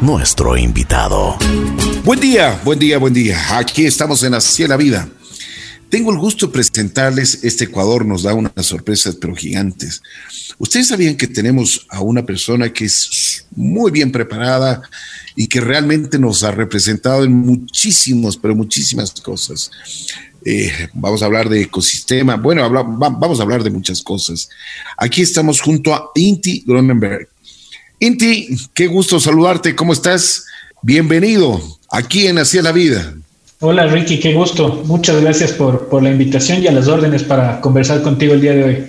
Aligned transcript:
nuestro 0.00 0.56
invitado. 0.56 1.36
Buen 2.04 2.18
día, 2.18 2.60
buen 2.64 2.80
día, 2.80 2.98
buen 2.98 3.14
día. 3.14 3.38
Aquí 3.56 3.86
estamos 3.86 4.24
en 4.24 4.34
Así 4.34 4.66
la 4.66 4.76
Vida. 4.76 5.08
Tengo 5.88 6.10
el 6.10 6.18
gusto 6.18 6.46
de 6.46 6.52
presentarles, 6.52 7.44
este 7.44 7.64
Ecuador 7.64 8.04
nos 8.04 8.24
da 8.24 8.34
unas 8.34 8.52
sorpresas 8.66 9.16
pero 9.20 9.36
gigantes. 9.36 10.02
Ustedes 10.58 10.88
sabían 10.88 11.16
que 11.16 11.28
tenemos 11.28 11.86
a 11.88 12.00
una 12.00 12.26
persona 12.26 12.72
que 12.72 12.86
es 12.86 13.46
muy 13.54 13.92
bien 13.92 14.10
preparada 14.10 14.82
y 15.36 15.46
que 15.46 15.60
realmente 15.60 16.18
nos 16.18 16.42
ha 16.42 16.50
representado 16.50 17.22
en 17.22 17.32
muchísimos, 17.32 18.36
pero 18.36 18.56
muchísimas 18.56 19.12
cosas. 19.12 19.70
Eh, 20.44 20.90
vamos 20.92 21.22
a 21.22 21.26
hablar 21.26 21.48
de 21.48 21.62
ecosistema, 21.62 22.34
bueno, 22.36 22.68
vamos 22.68 23.38
a 23.38 23.42
hablar 23.44 23.62
de 23.62 23.70
muchas 23.70 24.02
cosas. 24.02 24.50
Aquí 24.98 25.22
estamos 25.22 25.60
junto 25.60 25.94
a 25.94 26.10
Inti 26.16 26.64
Gronenberg. 26.66 27.28
Inti, 28.04 28.48
qué 28.74 28.86
gusto 28.86 29.18
saludarte, 29.18 29.74
¿cómo 29.74 29.94
estás? 29.94 30.44
Bienvenido 30.82 31.58
aquí 31.90 32.26
en 32.26 32.36
Hacia 32.36 32.60
la 32.60 32.70
Vida. 32.70 33.14
Hola 33.60 33.86
Ricky, 33.86 34.20
qué 34.20 34.34
gusto. 34.34 34.82
Muchas 34.84 35.22
gracias 35.22 35.52
por, 35.52 35.88
por 35.88 36.02
la 36.02 36.10
invitación 36.10 36.62
y 36.62 36.66
a 36.66 36.72
las 36.72 36.86
órdenes 36.86 37.22
para 37.22 37.62
conversar 37.62 38.02
contigo 38.02 38.34
el 38.34 38.42
día 38.42 38.52
de 38.52 38.64
hoy. 38.64 38.84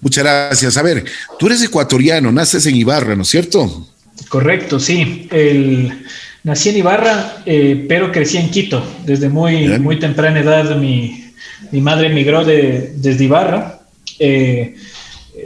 Muchas 0.00 0.24
gracias. 0.24 0.76
A 0.76 0.82
ver, 0.82 1.04
tú 1.38 1.46
eres 1.46 1.62
ecuatoriano, 1.62 2.32
naces 2.32 2.66
en 2.66 2.74
Ibarra, 2.74 3.14
¿no 3.14 3.22
es 3.22 3.28
cierto? 3.28 3.86
Correcto, 4.28 4.80
sí. 4.80 5.28
El, 5.30 6.04
nací 6.42 6.70
en 6.70 6.78
Ibarra, 6.78 7.44
eh, 7.46 7.86
pero 7.88 8.10
crecí 8.10 8.36
en 8.36 8.50
Quito. 8.50 8.84
Desde 9.04 9.28
muy, 9.28 9.78
muy 9.78 10.00
temprana 10.00 10.40
edad 10.40 10.76
mi, 10.76 11.24
mi 11.70 11.80
madre 11.80 12.08
emigró 12.08 12.44
de, 12.44 12.94
desde 12.96 13.22
Ibarra. 13.22 13.78
Eh, 14.18 14.74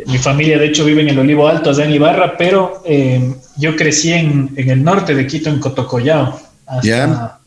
mi 0.07 0.19
familia, 0.19 0.59
de 0.59 0.67
hecho, 0.67 0.85
vive 0.85 1.03
en 1.03 1.09
el 1.09 1.19
Olivo 1.19 1.49
Alto, 1.49 1.71
allá 1.71 1.85
en 1.85 1.93
Ibarra, 1.93 2.37
pero 2.37 2.83
eh, 2.87 3.35
yo 3.57 3.75
crecí 3.75 4.13
en, 4.13 4.51
en, 4.57 4.71
el 4.71 4.85
norte 4.85 5.15
de 5.15 5.27
Quito, 5.27 5.51
en 5.51 5.59
Cotocollao. 5.59 6.41
Hasta, 6.67 7.41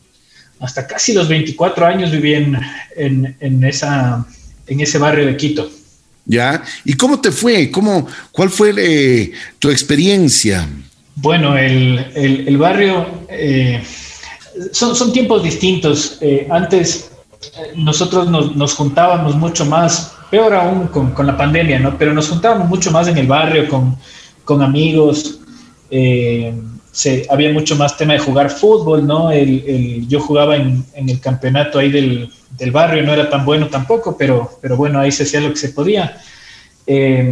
hasta 0.59 0.88
casi 0.88 1.13
los 1.13 1.30
24 1.30 1.85
años 1.85 2.11
viví 2.11 2.33
en, 2.33 2.58
en, 3.39 3.63
esa, 3.63 4.25
en 4.67 4.81
ese 4.81 4.97
barrio 4.97 5.25
de 5.25 5.38
Quito. 5.38 5.69
¿Ya? 6.25 6.61
¿Y 6.83 6.94
cómo 6.94 7.19
te 7.19 7.31
fue? 7.31 7.72
¿Cómo, 7.72 8.08
¿Cuál 8.31 8.50
fue 8.50 8.73
eh, 8.78 9.31
tu 9.59 9.69
experiencia? 9.69 10.67
Bueno, 11.16 11.57
el, 11.57 12.05
el, 12.16 12.57
barrio 12.57 13.25
eh, 13.30 13.81
son, 14.72 14.95
son, 14.95 15.13
tiempos 15.13 15.44
distintos. 15.44 16.19
Antes 16.50 17.11
nosotros 17.75 18.30
nos, 18.30 18.55
nos, 18.55 18.73
juntábamos 18.73 19.35
mucho 19.35 19.66
más, 19.66 20.13
peor 20.34 20.56
aún 20.56 20.88
con, 20.88 21.12
con, 21.12 21.28
la 21.28 21.38
pandemia, 21.38 21.78
¿no? 21.78 21.95
Pero 21.95 22.12
nos 22.12 22.28
juntábamos 22.28 22.67
mucho 22.67 22.89
más 22.89 23.08
en 23.08 23.20
el 23.20 23.28
barrio 23.28 23.70
con, 23.70 23.95
con 24.44 24.64
amigos 24.64 25.40
se, 26.92 27.28
había 27.30 27.52
mucho 27.52 27.75
más 27.75 27.95
tema 27.98 28.14
de 28.14 28.20
jugar 28.20 28.50
fútbol, 28.50 29.06
¿no? 29.06 29.31
El, 29.31 30.08
yo 30.08 30.20
jugaba 30.20 30.56
en, 30.56 30.84
el 30.95 31.20
campeonato 31.20 31.78
ahí 31.78 31.92
del, 31.92 32.31
barrio, 32.72 33.03
no 33.03 33.14
era 33.14 33.30
tan 33.30 33.45
bueno 33.45 33.67
tampoco, 33.67 34.17
pero, 34.17 34.58
pero 34.59 34.75
bueno, 34.75 35.00
ahí 35.00 35.12
se 35.12 35.23
hacía 35.23 35.42
lo 35.42 35.50
que 35.50 35.58
se 35.58 35.70
podía. 35.70 36.17
Eh, 36.88 37.31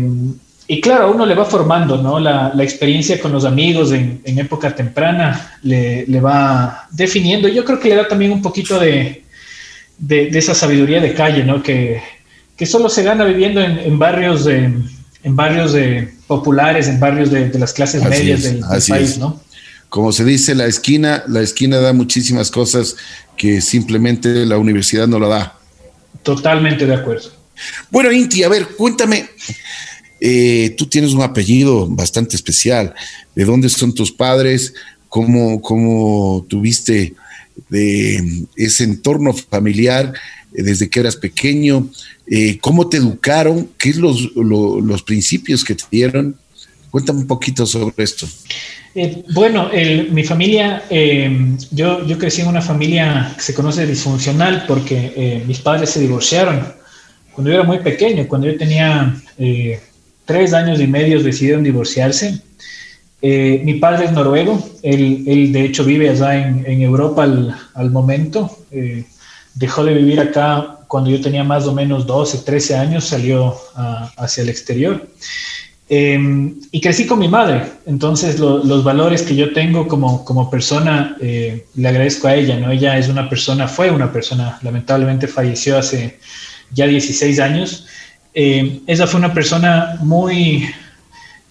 y 0.68 0.80
claro, 0.80 1.12
uno 1.12 1.26
le 1.26 1.36
va 1.36 1.46
formando, 1.46 1.98
¿no? 1.98 2.20
La, 2.20 2.54
experiencia 2.60 3.20
con 3.20 3.32
los 3.32 3.46
amigos 3.46 3.92
en, 3.92 4.22
época 4.26 4.76
temprana 4.76 5.58
le, 5.64 6.20
va 6.20 6.88
definiendo. 6.92 7.48
Yo 7.48 7.66
creo 7.66 7.80
que 7.80 7.90
le 7.90 7.96
da 7.96 8.08
también 8.08 8.32
un 8.32 8.44
poquito 8.44 8.80
de, 8.80 9.24
de, 9.98 10.30
esa 10.38 10.54
sabiduría 10.54 11.02
de 11.02 11.14
calle, 11.14 11.44
¿no? 11.44 11.64
Que, 11.64 12.02
que 12.62 12.67
solo 12.67 12.90
se 12.90 13.02
gana 13.02 13.26
viviendo 13.26 13.59
en, 13.59 13.98
barrios 13.98 14.45
de, 14.45 14.66
en 15.23 15.36
barrios 15.36 15.73
de 15.73 16.14
populares, 16.28 16.88
en 16.88 17.00
barrios 17.00 17.31
de, 17.31 17.50
las 17.58 17.73
clases 17.73 18.03
medias 18.03 18.44
del, 18.44 18.64
país, 18.88 19.18
¿no? 19.18 19.42
como 19.90 20.12
se 20.12 20.23
dice, 20.23 20.53
la 20.53 20.68
esquina, 20.68 21.23
la 21.28 21.42
esquina 21.42 21.78
da 21.80 21.92
muchísimas 21.92 22.52
cosas 22.52 22.98
que 23.36 23.62
simplemente 23.62 24.45
la 24.45 24.59
universidad 24.59 25.08
no 25.08 25.18
la 25.18 25.28
da. 25.28 25.59
Totalmente 26.22 26.86
de 26.86 26.94
acuerdo. 26.94 27.31
Bueno, 27.90 28.12
Inti, 28.12 28.44
a 28.44 28.50
ver, 28.50 28.68
cuéntame, 28.78 29.28
eh, 30.19 30.75
tú 30.78 30.86
tienes 30.86 31.13
un 31.13 31.24
apellido 31.24 31.88
bastante 31.88 32.36
especial. 32.36 32.94
¿De 33.34 33.44
dónde 33.44 33.69
son 33.69 33.96
tus 33.96 34.12
padres? 34.12 34.75
¿Cómo, 35.09 35.63
cómo 35.63 36.46
tuviste 36.47 37.16
de 37.69 38.45
ese 38.56 38.84
entorno 38.84 39.34
familiar 39.34 40.13
eh, 40.53 40.63
desde 40.63 40.89
que 40.89 41.00
eras 41.00 41.16
pequeño? 41.16 41.89
Eh, 42.28 42.57
¿Cómo 42.59 42.88
te 42.89 42.97
educaron? 42.97 43.69
¿Qué 43.78 43.94
son 43.94 44.01
los, 44.03 44.31
los 44.35 45.03
principios 45.03 45.63
que 45.63 45.75
te 45.75 45.84
dieron? 45.91 46.35
Cuéntame 46.89 47.19
un 47.19 47.28
poquito 47.28 47.66
sobre 47.66 48.03
esto. 48.03 48.28
Eh, 48.94 49.23
bueno, 49.34 49.69
mi 50.12 50.23
familia, 50.25 50.84
eh, 50.89 51.56
yo, 51.72 52.06
yo 52.06 52.17
crecí 52.17 52.41
en 52.41 52.47
una 52.47 52.62
familia 52.62 53.34
que 53.38 53.41
se 53.41 53.53
conoce 53.53 53.88
disfuncional 53.88 54.66
porque 54.68 55.13
eh, 55.16 55.44
mis 55.47 55.59
padres 55.59 55.91
se 55.91 56.01
divorciaron 56.01 56.73
cuando 57.31 57.51
yo 57.51 57.59
era 57.59 57.63
muy 57.63 57.79
pequeño, 57.79 58.28
cuando 58.28 58.47
yo 58.47 58.57
tenía 58.57 59.16
tres 60.25 60.53
años 60.53 60.81
y 60.81 60.88
medio 60.88 61.23
decidieron 61.23 61.63
divorciarse. 61.63 62.41
Mi 63.22 63.76
padre 63.76 64.06
es 64.06 64.12
noruego, 64.12 64.62
él, 64.82 65.24
él, 65.28 65.54
de 65.54 65.66
hecho 65.66 65.84
vive 65.84 66.09
allá 66.09 66.36
en, 66.36 66.66
en 66.66 66.82
Europa 66.82 67.24
al, 67.24 67.56
al 67.76 67.92
momento, 67.92 68.58
dejó 69.54 69.84
de 69.84 69.94
vivir 69.94 70.20
acá 70.20 70.80
cuando 70.88 71.09
yo 71.09 71.22
tenía 71.22 71.44
más 71.44 71.66
o 71.68 71.74
menos 71.74 72.06
12, 72.06 72.40
13 72.40 72.76
años, 72.76 73.06
salió 73.06 73.56
hacia 74.18 74.44
el 74.44 74.50
exterior. 74.50 75.08
Em, 75.94 76.56
y 76.72 76.80
crecí 76.80 77.06
con 77.06 77.20
mi 77.20 77.28
madre, 77.28 77.64
entonces 77.86 78.40
los 78.40 78.81
valores 78.81 79.24
que 79.24 79.36
yo 79.36 79.52
tengo 79.52 79.90
como, 79.90 80.24
como 80.24 80.50
persona 80.50 81.18
eh, 81.20 81.66
le 81.76 81.88
agradezco 81.90 82.30
a 82.30 82.36
ella, 82.36 82.58
¿no? 82.58 82.72
Ella 82.72 82.98
es 82.98 83.10
una 83.10 83.30
persona, 83.30 83.68
fue 83.68 83.92
una 83.92 84.10
persona, 84.10 84.58
lamentablemente 84.62 85.28
falleció 85.28 85.78
hace 85.78 86.18
ya 86.72 86.88
16 86.88 87.40
años. 87.42 87.88
Eh, 88.34 88.80
ella 88.88 89.06
fue 89.06 89.20
una 89.20 89.34
persona 89.34 89.98
muy, 90.00 90.66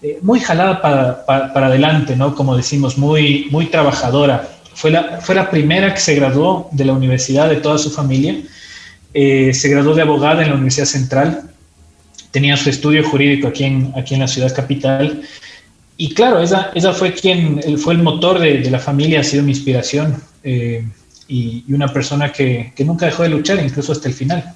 eh, 0.01 0.19
muy 0.21 0.39
jalada 0.39 0.81
para, 0.81 1.25
para, 1.25 1.67
adelante, 1.67 2.15
¿no? 2.15 2.35
Como 2.35 2.57
decimos, 2.57 2.97
muy, 2.97 3.47
muy 3.51 3.67
trabajadora. 3.67 4.49
Fue 4.73 4.91
la, 4.91 5.19
fue 5.21 5.35
la 5.35 5.49
primera 5.49 5.93
que 5.93 5.99
se 5.99 6.15
graduó 6.15 6.69
de 6.71 6.85
la 6.85 6.93
universidad 6.93 7.49
de 7.49 7.57
toda 7.57 7.77
su 7.77 7.91
familia. 7.91 8.35
se 9.13 9.69
graduó 9.69 9.93
de 9.93 10.01
abogada 10.01 10.41
en 10.41 10.49
la 10.49 10.55
Universidad 10.55 10.85
Central 10.85 11.51
tenía 12.31 12.57
su 12.57 12.69
estudio 12.69 13.07
jurídico 13.07 13.47
aquí 13.47 13.65
en, 13.65 13.93
aquí 13.95 14.15
en 14.15 14.21
la 14.21 14.27
ciudad 14.27 14.53
capital. 14.55 15.21
Y 15.97 16.13
claro, 16.13 16.41
esa, 16.41 16.71
esa 16.73 16.93
fue 16.93 17.13
quien 17.13 17.61
fue 17.77 17.93
el 17.93 18.01
motor 18.01 18.39
de, 18.39 18.59
de 18.59 18.71
la 18.71 18.79
familia, 18.79 19.19
ha 19.19 19.23
sido 19.23 19.43
mi 19.43 19.51
inspiración 19.51 20.21
eh, 20.43 20.83
y, 21.27 21.63
y, 21.67 21.73
una 21.73 21.93
persona 21.93 22.31
que, 22.31 22.73
que, 22.75 22.83
nunca 22.83 23.05
dejó 23.05 23.23
de 23.23 23.29
luchar, 23.29 23.63
incluso 23.63 23.91
hasta 23.91 24.07
el 24.07 24.15
final. 24.15 24.55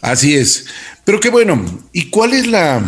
Así 0.00 0.34
es. 0.34 0.66
Pero 1.04 1.20
qué 1.20 1.28
bueno. 1.28 1.62
¿Y 1.92 2.06
cuál 2.06 2.32
es 2.32 2.46
la, 2.46 2.82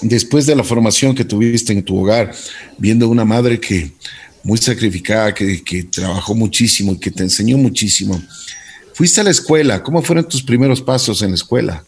después 0.00 0.46
de 0.46 0.56
la 0.56 0.64
formación 0.64 1.14
que 1.14 1.24
tuviste 1.24 1.72
en 1.72 1.82
tu 1.82 1.98
hogar, 1.98 2.34
viendo 2.78 3.08
una 3.08 3.24
madre 3.24 3.60
que 3.60 3.92
muy 4.42 4.58
sacrificada, 4.58 5.34
que, 5.34 5.88
trabajó 5.90 6.34
muchísimo 6.34 6.92
y 6.92 6.98
que 6.98 7.10
te 7.10 7.22
enseñó 7.22 7.56
muchísimo, 7.56 8.22
fuiste 8.92 9.20
a 9.20 9.24
la 9.24 9.30
escuela? 9.30 9.82
¿Cómo 9.82 10.02
fueron 10.02 10.28
tus 10.28 10.42
primeros 10.42 10.80
pasos 10.80 11.22
en 11.22 11.30
la 11.30 11.36
escuela? 11.36 11.84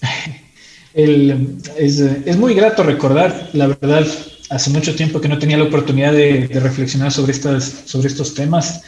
es, 0.94 2.36
muy 2.36 2.54
grato 2.54 2.82
recordar, 2.82 3.50
la 3.52 3.66
verdad, 3.66 4.06
hace 4.50 4.70
mucho 4.70 4.94
tiempo 4.94 5.20
que 5.20 5.28
no 5.28 5.38
tenía 5.38 5.56
la 5.56 5.64
oportunidad 5.64 6.12
de, 6.12 6.48
reflexionar 6.52 7.12
sobre, 7.12 7.32
estas, 7.32 7.82
sobre 7.86 8.08
estos 8.08 8.34
temas. 8.34 8.82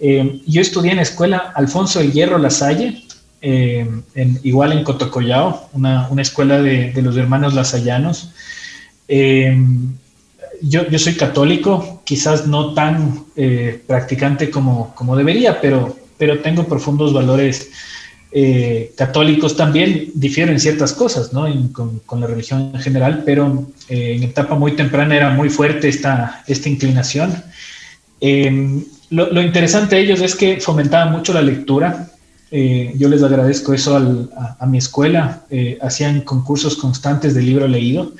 Eh, 0.00 0.40
yo 0.46 0.60
estudié 0.60 0.90
en 0.90 0.96
la 0.96 1.02
escuela 1.02 1.52
Alfonso 1.54 2.00
del 2.00 2.12
Hierro 2.12 2.38
Lasalle, 2.38 3.04
eh, 3.42 3.86
igual 4.42 4.72
en 4.72 4.84
Cotocollao, 4.84 5.68
una, 5.74 6.08
escuela 6.18 6.62
de, 6.62 6.92
los 7.02 7.16
hermanos 7.16 7.54
lasallanos. 7.54 8.30
Eh, 9.08 9.54
yo, 10.62 10.88
yo, 10.88 10.98
soy 10.98 11.16
católico, 11.16 12.02
quizás 12.04 12.46
no 12.46 12.72
tan 12.72 13.24
practicante 13.86 14.48
como, 14.50 14.94
como 14.94 15.16
debería, 15.16 15.60
pero, 15.60 15.96
pero 16.16 16.38
tengo 16.38 16.64
profundos 16.64 17.12
valores 17.12 17.68
eh, 18.34 18.94
católicos 18.96 19.58
también 19.58 20.10
difieren 20.14 20.58
ciertas 20.58 20.94
cosas, 20.94 21.34
¿no? 21.34 21.46
con, 21.72 22.20
la 22.20 22.26
religión 22.26 22.70
en 22.74 22.80
general, 22.80 23.24
pero 23.26 23.66
eh, 23.90 24.14
en 24.16 24.22
etapa 24.22 24.54
muy 24.54 24.72
temprana 24.72 25.14
era 25.14 25.30
muy 25.30 25.50
fuerte 25.50 25.88
esta, 25.88 26.42
esta 26.46 26.70
inclinación. 26.70 27.44
Em, 28.20 28.82
lo, 29.10 29.42
interesante 29.42 29.96
de 29.96 30.02
ellos 30.02 30.22
es 30.22 30.34
que 30.34 30.60
fomentaban 30.62 31.12
mucho 31.12 31.34
la 31.34 31.42
lectura. 31.42 32.08
Eh, 32.52 32.92
yo 32.96 33.08
les 33.08 33.22
agradezco 33.22 33.74
eso 33.74 33.96
a, 33.96 34.66
mi 34.66 34.78
escuela. 34.78 35.42
hacían 35.80 36.20
concursos 36.20 36.76
constantes 36.76 37.34
de 37.34 37.42
libro 37.42 37.66
leído. 37.66 38.12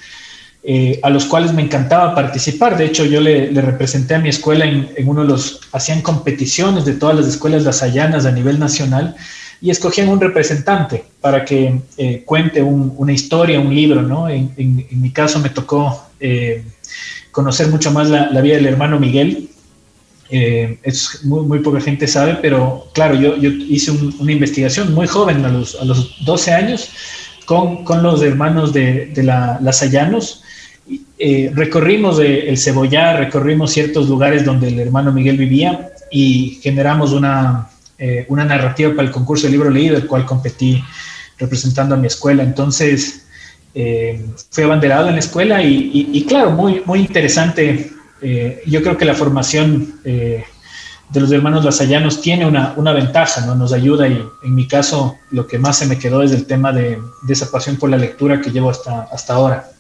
a 1.03 1.11
los 1.11 1.27
cuales 1.27 1.53
me 1.53 1.63
encantaba 1.63 2.15
participar. 2.15 2.77
De 2.77 2.87
hecho, 2.87 3.05
yo 3.05 3.21
le, 3.21 3.51
representé 3.61 4.15
a 4.15 4.19
mi 4.19 4.31
escuela 4.31 4.65
en, 4.65 4.89
uno 5.07 5.23
de 5.23 5.29
los, 5.29 5.61
hacían 5.73 6.03
competiciones 6.03 6.85
de 6.85 6.95
todas 6.95 7.15
las 7.17 7.27
escuelas 7.29 7.63
lasallanas 7.63 8.27
a 8.27 8.33
nivel 8.33 8.59
nacional 8.59 9.15
y 9.63 9.71
escogían 9.71 10.09
un 10.09 10.21
representante 10.21 11.05
para 11.21 11.45
que 11.45 11.81
eh, 11.97 12.25
cuente 12.27 12.61
una 12.61 13.13
historia, 13.13 13.61
un 13.61 13.73
libro, 13.73 14.03
¿no? 14.03 14.29
En, 14.29 14.53
mi 14.91 15.13
caso 15.13 15.39
me 15.39 15.51
tocó 15.51 16.05
eh, 16.19 16.65
conocer 17.31 17.69
mucho 17.69 17.93
más 17.93 18.11
la, 18.11 18.41
vida 18.41 18.57
del 18.57 18.67
hermano 18.67 18.99
Miguel. 18.99 19.51
Eh, 20.31 20.79
es 20.83 21.25
muy, 21.25 21.45
muy, 21.45 21.59
poca 21.59 21.81
gente 21.81 22.07
sabe, 22.07 22.39
pero 22.41 22.89
claro, 22.95 23.15
yo, 23.15 23.37
yo 23.37 23.51
hice 23.51 23.91
una 23.91 24.33
investigación 24.33 24.95
muy 24.95 25.07
joven, 25.07 25.45
a 25.45 25.49
los, 25.49 25.75
a 25.75 25.85
los 25.85 26.25
12 26.25 26.53
años, 26.53 26.91
con, 27.45 27.85
con 27.85 28.03
los 28.03 28.23
hermanos 28.23 28.73
de, 28.73 29.07
de 29.07 29.23
la, 29.23 29.59
las 29.61 29.83
Ayanos. 29.83 30.43
recorrimos 31.53 32.19
el 32.19 32.57
Cebollar, 32.57 33.19
recorrimos 33.19 33.73
ciertos 33.73 34.09
lugares 34.09 34.45
donde 34.45 34.69
el 34.69 34.81
hermano 34.81 35.13
Miguel 35.13 35.37
vivía 35.37 35.93
y 36.11 36.61
generamos 36.63 37.13
una, 37.13 37.69
eh, 38.05 38.27
una 38.29 38.45
narrativa 38.45 38.91
para 38.97 39.07
el 39.07 39.15
concurso 39.15 39.47
de 39.47 39.53
libro 39.53 39.71
leído, 39.71 39.97
el 39.97 40.09
cual 40.09 40.27
competí 40.27 40.83
representando 41.39 41.95
a 41.95 41.99
mi 41.99 42.09
escuela. 42.09 42.43
Entonces, 42.43 43.27
eh, 43.77 44.27
fui 44.51 44.65
abanderado 44.65 45.07
en 45.07 45.15
la 45.15 45.21
escuela 45.21 45.63
y, 45.63 46.25
claro, 46.29 46.51
muy, 46.51 46.83
muy 46.85 46.99
interesante. 46.99 47.93
Eh, 48.23 48.63
yo 48.67 48.83
creo 48.83 48.97
que 48.97 49.05
la 49.05 49.15
formación 49.15 50.01
de 50.05 51.21
los 51.21 51.31
hermanos 51.31 51.65
lasallanos 51.65 52.23
tiene 52.23 52.47
una, 52.47 52.73
una, 52.77 52.93
ventaja, 52.93 53.45
¿no? 53.45 53.55
Nos 53.55 53.73
ayuda 53.73 54.09
y 54.09 54.23
en 54.45 54.55
mi 54.55 54.67
caso 54.67 55.17
lo 55.31 55.47
que 55.47 55.59
más 55.59 55.79
se 55.79 55.87
me 55.87 55.99
quedó 55.99 56.23
es 56.23 56.33
el 56.33 56.47
tema 56.47 56.73
de, 56.73 56.99
de 57.27 57.33
esa 57.33 57.51
pasión 57.51 57.77
por 57.77 57.91
la 57.91 57.99
lectura 57.99 58.41
que 58.41 58.51
llevo 58.51 58.71
hasta, 58.71 59.03
hasta 59.13 59.35
ahora. 59.35 59.71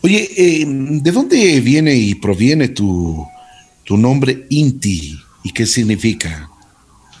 Oye, 0.00 0.28
¿de 0.66 1.12
dónde 1.12 1.60
viene 1.60 1.94
y 1.94 2.16
proviene 2.16 2.68
tu, 2.68 3.24
tu 3.84 3.96
nombre 3.96 4.46
Inti 4.50 5.16
y 5.44 5.52
qué 5.52 5.64
significa? 5.64 6.48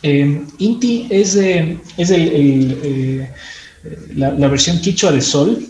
Eh, 0.02 0.42
Inti 0.58 1.06
es, 1.08 1.36
es 1.36 2.10
eh, 2.10 3.30
la, 4.16 4.48
versión 4.48 4.80
quichua 4.80 5.12
de 5.12 5.20
Sol. 5.20 5.64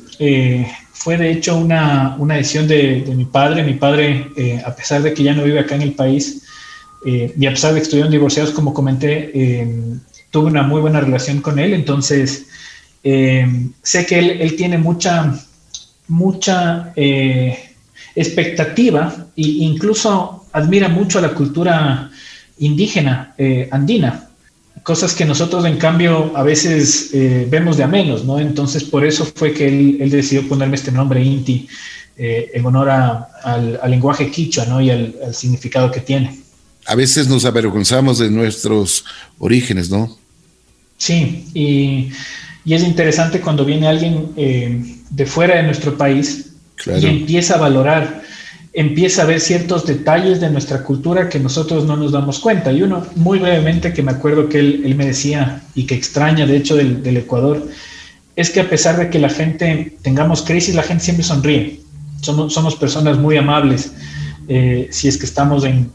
Eh, 1.02 1.04
fue 1.04 1.16
de 1.16 1.32
hecho 1.32 1.56
una, 1.56 2.16
una 2.18 2.36
decisión 2.36 2.68
de, 2.68 3.04
mi 3.16 3.24
padre. 3.24 3.62
Mi 3.64 3.74
padre, 3.74 4.30
a 4.64 4.74
pesar 4.74 5.02
de 5.02 5.12
que 5.12 5.22
ya 5.22 5.34
no 5.34 5.44
vive 5.44 5.60
acá 5.60 5.74
en 5.74 5.82
el 5.82 5.92
país 5.94 6.42
y 7.04 7.46
a 7.46 7.50
pesar 7.50 7.72
de 7.72 7.80
que 7.80 7.84
estuvieron 7.84 8.12
divorciados, 8.12 8.52
como 8.52 8.72
comenté, 8.72 9.32
tuve 10.30 10.46
una 10.46 10.62
muy 10.62 10.80
buena 10.80 11.00
relación 11.00 11.40
con 11.40 11.58
él. 11.58 11.74
Entonces, 11.74 12.46
sé 13.02 14.06
que 14.06 14.18
él, 14.18 14.40
él, 14.40 14.54
tiene 14.56 14.78
mucha, 14.78 15.34
mucha 16.06 16.92
expectativa 18.14 19.26
e 19.36 19.42
incluso 19.42 20.46
admira 20.52 20.88
mucho 20.88 21.18
a 21.18 21.22
la 21.22 21.34
cultura 21.34 22.10
indígena 22.58 23.34
eh, 23.38 23.68
andina, 23.70 24.28
cosas 24.82 25.14
que 25.14 25.24
nosotros 25.24 25.64
en 25.64 25.76
cambio 25.76 26.36
a 26.36 26.42
veces 26.42 27.10
eh, 27.12 27.46
vemos 27.48 27.76
de 27.76 27.84
a 27.84 27.86
menos, 27.86 28.24
¿no? 28.24 28.38
Entonces 28.38 28.84
por 28.84 29.04
eso 29.04 29.24
fue 29.24 29.52
que 29.52 29.68
él, 29.68 30.10
decidió 30.10 30.48
ponerme 30.48 30.76
este 30.76 30.90
nombre 30.90 31.22
Inti 31.22 31.68
eh, 32.16 32.50
en 32.54 32.66
honor 32.66 32.90
al, 32.90 33.80
lenguaje 33.88 34.30
quichua, 34.30 34.66
¿no? 34.66 34.80
Y 34.80 34.90
al, 34.90 35.14
significado 35.32 35.90
que 35.90 36.00
tiene. 36.00 36.40
A 36.86 36.94
veces 36.94 37.28
nos 37.28 37.44
avergonzamos 37.44 38.18
de 38.18 38.30
nuestros 38.30 39.04
orígenes, 39.38 39.88
¿no? 39.88 40.16
Sí, 40.98 41.46
y, 41.54 42.10
es 42.64 42.82
interesante 42.84 43.40
cuando 43.40 43.64
viene 43.64 43.88
alguien 43.88 44.32
de 44.36 45.26
fuera 45.26 45.56
de 45.56 45.64
nuestro 45.64 45.96
país 45.98 46.52
y 46.86 47.06
empieza 47.06 47.56
a 47.56 47.58
valorar 47.58 48.21
empieza 48.72 49.22
a 49.22 49.26
ver 49.26 49.40
ciertos 49.40 49.86
detalles 49.86 50.40
de 50.40 50.50
nuestra 50.50 50.82
cultura 50.82 51.28
que 51.28 51.38
nosotros 51.38 51.84
no 51.84 51.96
nos 51.96 52.12
damos 52.12 52.38
cuenta. 52.38 52.72
Y 52.72 52.82
uno, 52.82 53.06
muy 53.16 53.38
brevemente, 53.38 53.92
que 53.92 54.02
me 54.02 54.12
acuerdo 54.12 54.48
que 54.48 54.58
él, 54.58 54.94
me 54.96 55.06
decía 55.06 55.62
y 55.74 55.84
que 55.84 55.94
extraña, 55.94 56.46
de 56.46 56.56
hecho, 56.56 56.76
del, 56.76 57.16
Ecuador, 57.16 57.66
es 58.34 58.50
que 58.50 58.60
a 58.60 58.70
pesar 58.70 58.98
de 58.98 59.10
que 59.10 59.18
la 59.18 59.28
gente 59.28 59.96
tengamos 60.02 60.42
crisis, 60.42 60.74
la 60.74 60.82
gente 60.82 61.04
siempre 61.04 61.24
sonríe. 61.24 61.80
Somos, 62.22 62.54
somos 62.54 62.74
personas 62.76 63.18
muy 63.18 63.36
amables. 63.36 63.92
Eh, 64.48 64.88
si 64.90 65.08
es 65.08 65.18
que 65.18 65.26
estamos 65.26 65.64
en, 65.64 65.90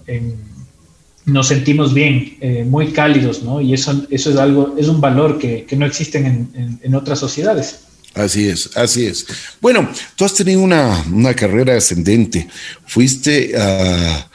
nos 1.25 1.47
sentimos 1.47 1.93
bien, 1.93 2.37
eh, 2.41 2.63
muy 2.63 2.91
cálidos, 2.91 3.43
¿no? 3.43 3.59
Y 3.59 3.73
eso, 3.73 4.05
eso 4.11 4.29
es 4.29 4.37
algo, 4.37 4.75
es 4.77 4.87
un 4.87 5.01
valor 5.01 5.39
que, 5.39 5.65
no 5.75 5.85
existe 5.85 6.19
en, 6.19 6.79
en 6.81 6.95
otras 6.95 7.19
sociedades. 7.19 7.86
Así 8.17 8.49
es, 8.49 8.75
así 8.75 9.05
es. 9.05 9.27
Bueno, 9.61 9.87
tú 10.15 10.25
has 10.25 10.33
tenido 10.33 10.61
una, 10.61 11.33
carrera 11.35 11.77
ascendente. 11.77 12.47
Fuiste 12.85 13.53
a, 13.55 14.29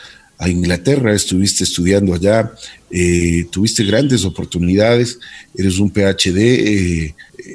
Inglaterra, 0.47 1.13
estuviste 1.13 1.63
estudiando 1.63 2.15
allá, 2.15 2.53
eh, 2.91 3.47
tuviste 3.51 3.85
grandes 3.85 4.25
oportunidades, 4.25 5.21
eres 5.57 5.79
un 5.79 5.89
PhD, 5.89 6.37
eh, 6.37 7.15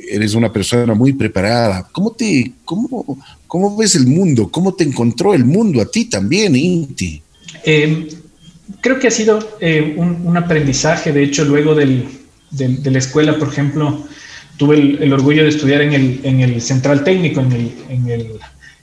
eres 0.09 0.33
una 0.35 0.51
persona 0.53 0.93
muy 0.93 1.11
preparada. 1.11 1.87
¿Cómo, 1.91 2.11
te, 2.11 2.53
cómo, 2.63 3.17
¿Cómo 3.45 3.75
ves 3.75 3.95
el 3.95 4.07
mundo? 4.07 4.49
¿Cómo 4.49 4.73
te 4.73 4.85
encontró 4.85 5.33
el 5.33 5.43
mundo 5.43 5.81
a 5.81 5.91
ti 5.91 6.05
también, 6.05 6.55
Inti? 6.55 7.21
Em, 7.65 8.07
creo 8.79 8.99
que 8.99 9.07
ha 9.07 9.11
sido 9.11 9.57
eh, 9.59 9.95
un, 9.97 10.37
aprendizaje, 10.37 11.11
de 11.11 11.23
hecho, 11.23 11.43
luego 11.43 11.75
de 11.75 12.05
la 12.59 12.99
escuela, 12.99 13.37
por 13.37 13.49
ejemplo, 13.49 14.07
tuve 14.57 15.03
el, 15.03 15.13
orgullo 15.13 15.43
de 15.43 15.49
estudiar 15.49 15.81
en 15.81 15.93
el, 15.93 16.19
en 16.23 16.41
el 16.41 16.61
Central 16.61 17.03
Técnico, 17.03 17.39
en 17.41 17.51
el, 17.51 17.71
en 17.89 18.09
el, 18.09 18.39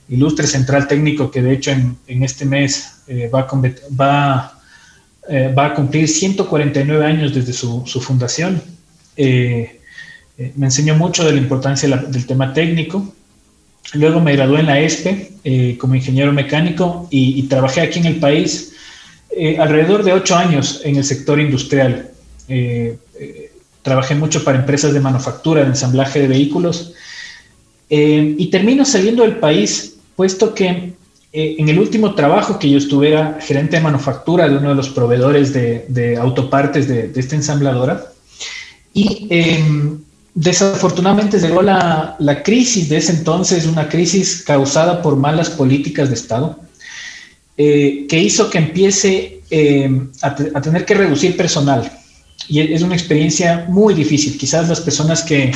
ilustre 0.09 0.47
Central 0.47 0.87
Técnico, 0.87 1.31
que 1.31 1.41
de 1.41 1.53
hecho 1.53 1.71
en, 1.71 2.23
este 2.23 2.45
mes 2.45 3.01
eh, 3.07 3.29
va, 3.33 3.41
a, 3.41 3.61
va, 3.99 4.59
eh, 5.29 5.53
va, 5.57 5.65
a 5.67 5.73
cumplir 5.73 6.07
149 6.07 7.05
años 7.05 7.33
desde 7.33 7.53
su, 7.53 7.83
fundación. 8.01 8.61
Eh, 9.17 9.79
me 10.55 10.67
enseñó 10.67 10.95
mucho 10.95 11.23
de 11.25 11.31
la 11.31 11.37
importancia 11.37 11.89
del 11.89 12.25
tema 12.25 12.53
técnico. 12.53 13.13
Luego 13.93 14.19
me 14.19 14.35
gradué 14.35 14.59
en 14.59 14.65
la 14.65 14.79
ESPE 14.79 15.77
como 15.79 15.95
ingeniero 15.95 16.33
mecánico 16.33 17.07
y, 17.09 17.43
trabajé 17.43 17.81
aquí 17.81 17.99
en 17.99 18.05
el 18.05 18.15
país 18.17 18.73
alrededor 19.59 20.03
de 20.03 20.11
ocho 20.11 20.35
años 20.35 20.81
en 20.83 20.97
el 20.97 21.03
sector 21.03 21.39
industrial 21.39 22.09
trabajé 23.85 24.15
mucho 24.15 24.43
para 24.43 24.57
empresas 24.57 24.93
de 24.93 24.99
manufactura, 24.99 25.61
de 25.61 25.67
ensamblaje 25.67 26.19
de 26.19 26.27
vehículos, 26.27 26.93
eh, 27.87 28.33
y 28.35 28.47
termino 28.47 28.83
saliendo 28.83 29.21
del 29.21 29.37
país, 29.37 29.97
puesto 30.15 30.55
que 30.55 30.93
eh, 31.31 31.55
en 31.59 31.69
el 31.69 31.77
último 31.77 32.15
trabajo 32.15 32.57
que 32.57 32.67
yo 32.67 32.79
estuve 32.79 33.09
era 33.09 33.37
gerente 33.39 33.77
de 33.77 33.83
manufactura 33.83 34.49
de 34.49 34.57
uno 34.57 34.69
de 34.69 34.75
los 34.75 34.89
proveedores 34.89 35.53
de, 35.53 36.17
autopartes 36.19 36.87
de, 36.87 37.11
esta 37.15 37.35
ensambladora, 37.35 38.03
y 38.91 39.27
em, 39.29 39.99
desafortunadamente 40.33 41.37
llegó 41.39 41.61
la, 41.61 42.41
crisis 42.43 42.89
de 42.89 42.97
ese 42.97 43.11
entonces, 43.11 43.67
una 43.67 43.87
crisis 43.87 44.41
causada 44.41 44.99
por 45.03 45.15
malas 45.15 45.51
políticas 45.51 46.09
de 46.09 46.15
Estado, 46.15 46.59
eh, 47.55 48.07
que 48.09 48.17
hizo 48.19 48.49
que 48.49 48.57
empiece 48.57 49.41
em, 49.51 50.09
a 50.23 50.59
tener 50.59 50.85
que 50.85 50.95
reducir 50.95 51.37
personal 51.37 51.91
y 52.47 52.73
es 52.73 52.81
una 52.81 52.95
experiencia 52.95 53.65
muy 53.67 53.93
difícil. 53.93 54.37
Quizás 54.37 54.69
las 54.69 54.81
personas 54.81 55.23
que, 55.23 55.51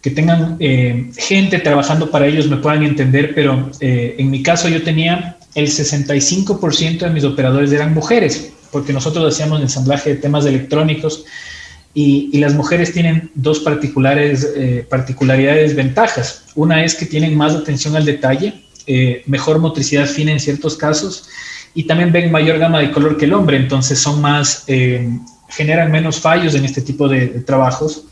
que 0.00 0.10
tengan 0.10 0.56
eh, 0.60 1.10
gente 1.16 1.58
trabajando 1.58 2.10
para 2.10 2.26
ellos 2.26 2.48
me 2.48 2.56
puedan 2.56 2.82
entender, 2.82 3.34
pero 3.34 3.70
eh, 3.80 4.16
en 4.18 4.30
mi 4.30 4.42
caso 4.42 4.68
yo 4.68 4.82
tenía 4.82 5.36
el 5.54 5.66
65% 5.66 6.98
de 7.00 7.10
mis 7.10 7.24
operadores 7.24 7.72
eran 7.72 7.92
mujeres, 7.92 8.52
porque 8.70 8.92
nosotros 8.92 9.34
hacíamos 9.34 9.60
ensamblaje 9.60 10.10
de 10.10 10.16
temas 10.16 10.46
electrónicos 10.46 11.24
y, 11.92 12.30
y 12.32 12.38
las 12.38 12.54
mujeres 12.54 12.92
tienen 12.92 13.30
dos 13.34 13.58
particulares, 13.60 14.48
eh, 14.56 14.86
particularidades, 14.88 15.74
ventajas. 15.74 16.44
Una 16.54 16.84
es 16.84 16.94
que 16.94 17.04
tienen 17.04 17.36
más 17.36 17.54
atención 17.54 17.96
al 17.96 18.04
detalle, 18.04 18.64
mejor 19.26 19.60
motricidad 19.60 20.06
fina 20.06 20.32
en 20.32 20.40
ciertos 20.40 20.76
casos 20.76 21.28
y 21.74 21.84
también 21.84 22.10
ven 22.10 22.32
mayor 22.32 22.58
gama 22.58 22.80
de 22.80 22.90
color 22.90 23.16
que 23.16 23.26
el 23.26 23.34
hombre, 23.34 23.56
entonces 23.56 24.00
son 24.00 24.20
más 24.20 24.64
generan 25.50 25.90
menos 25.90 26.20
fallos 26.20 26.54
en 26.54 26.64
este 26.64 26.80
tipo 26.80 27.08
de, 27.08 27.26
trabajos. 27.40 28.04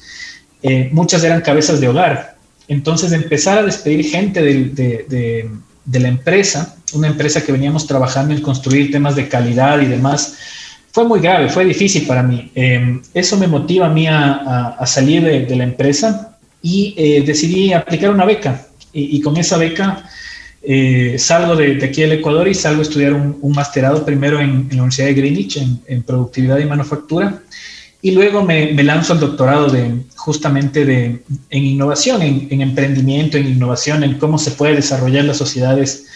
Eh, 0.63 0.89
muchas 0.93 1.23
eran 1.25 1.41
cabezas 1.41 1.81
de 1.81 1.89
hogar. 1.89 2.37
Entonces, 2.69 3.13
empezar 3.13 3.59
a 3.59 3.63
despedir 3.63 4.05
gente 4.05 4.43
de, 4.43 5.51
la 5.93 6.09
empresa, 6.09 6.77
una 6.93 7.09
empresa 7.09 7.45
que 7.45 7.53
veníamos 7.53 7.87
trabajando 7.87 8.35
en 8.35 8.43
construir 8.43 8.91
temas 8.91 9.17
de 9.17 9.29
calidad 9.29 9.81
y 9.81 9.87
demás, 9.87 10.37
fue 10.93 11.05
muy 11.05 11.21
grave, 11.21 11.49
fue 11.49 11.65
difícil 11.65 12.07
para 12.07 12.23
mí. 12.23 12.51
Em, 12.55 13.01
eso 13.15 13.37
me 13.37 13.47
motiva 13.47 13.87
a 13.87 13.91
mí 13.91 14.07
a, 14.07 14.77
salir 14.85 15.23
de, 15.23 15.57
la 15.57 15.65
empresa 15.65 16.37
y 16.61 16.95
eh, 16.97 17.23
decidí 17.25 17.73
aplicar 17.73 18.11
una 18.11 18.25
beca. 18.25 18.67
Y, 18.93 19.21
con 19.21 19.37
esa 19.37 19.59
beca 19.59 20.03
eh, 20.63 21.17
salgo 21.19 21.57
de, 21.57 21.83
aquí 21.85 22.03
del 22.03 22.13
Ecuador 22.13 22.49
y 22.49 22.55
salgo 22.55 22.81
a 22.81 22.83
estudiar 22.83 23.13
un, 23.13 23.39
un 23.41 23.53
masterado 23.53 24.05
primero 24.05 24.41
en, 24.41 24.69
la 24.71 24.83
Universidad 24.83 25.07
de 25.07 25.15
Greenwich 25.15 25.59
en, 25.87 26.03
productividad 26.03 26.59
y 26.59 26.65
manufactura 26.65 27.43
y 28.01 28.13
luego 28.13 28.45
me, 28.45 28.73
lanzo 28.83 29.13
al 29.13 29.21
doctorado 29.21 29.69
de 29.69 30.03
justamente 30.17 30.85
de, 30.85 31.23
en 31.51 31.65
innovación, 31.65 32.23
en, 32.23 32.61
emprendimiento, 32.61 33.37
en 33.37 33.49
innovación, 33.49 34.05
en 34.05 34.19
cómo 34.19 34.39
se 34.39 34.53
puede 34.53 34.77
desarrollar 34.77 35.25
las 35.25 35.37
sociedades 35.37 36.07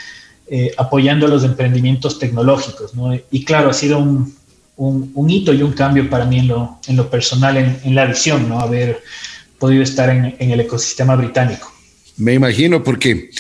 eh, 0.49 0.73
apoyando 0.77 1.27
los 1.27 1.43
emprendimientos 1.43 2.21
tecnológicos. 2.21 2.93
Y 3.33 3.45
claro, 3.45 3.71
ha 3.71 3.73
sido 3.73 3.99
un, 3.99 4.33
un, 4.77 5.31
hito 5.31 5.53
y 5.53 5.63
un 5.63 5.73
cambio 5.73 6.09
para 6.09 6.25
mí 6.25 6.39
en 6.39 6.49
lo, 6.49 6.79
en 6.87 6.97
lo 6.97 7.11
personal, 7.11 7.57
en, 7.57 7.95
la 7.95 8.07
visión, 8.07 8.49
¿no? 8.49 8.61
haber 8.61 9.03
podido 9.59 9.83
estar 9.83 10.11
en, 10.11 10.35
el 10.39 10.61
ecosistema 10.61 11.17
británico. 11.17 11.73
Me 12.17 12.35
imagino 12.35 12.83
porque 12.83 13.31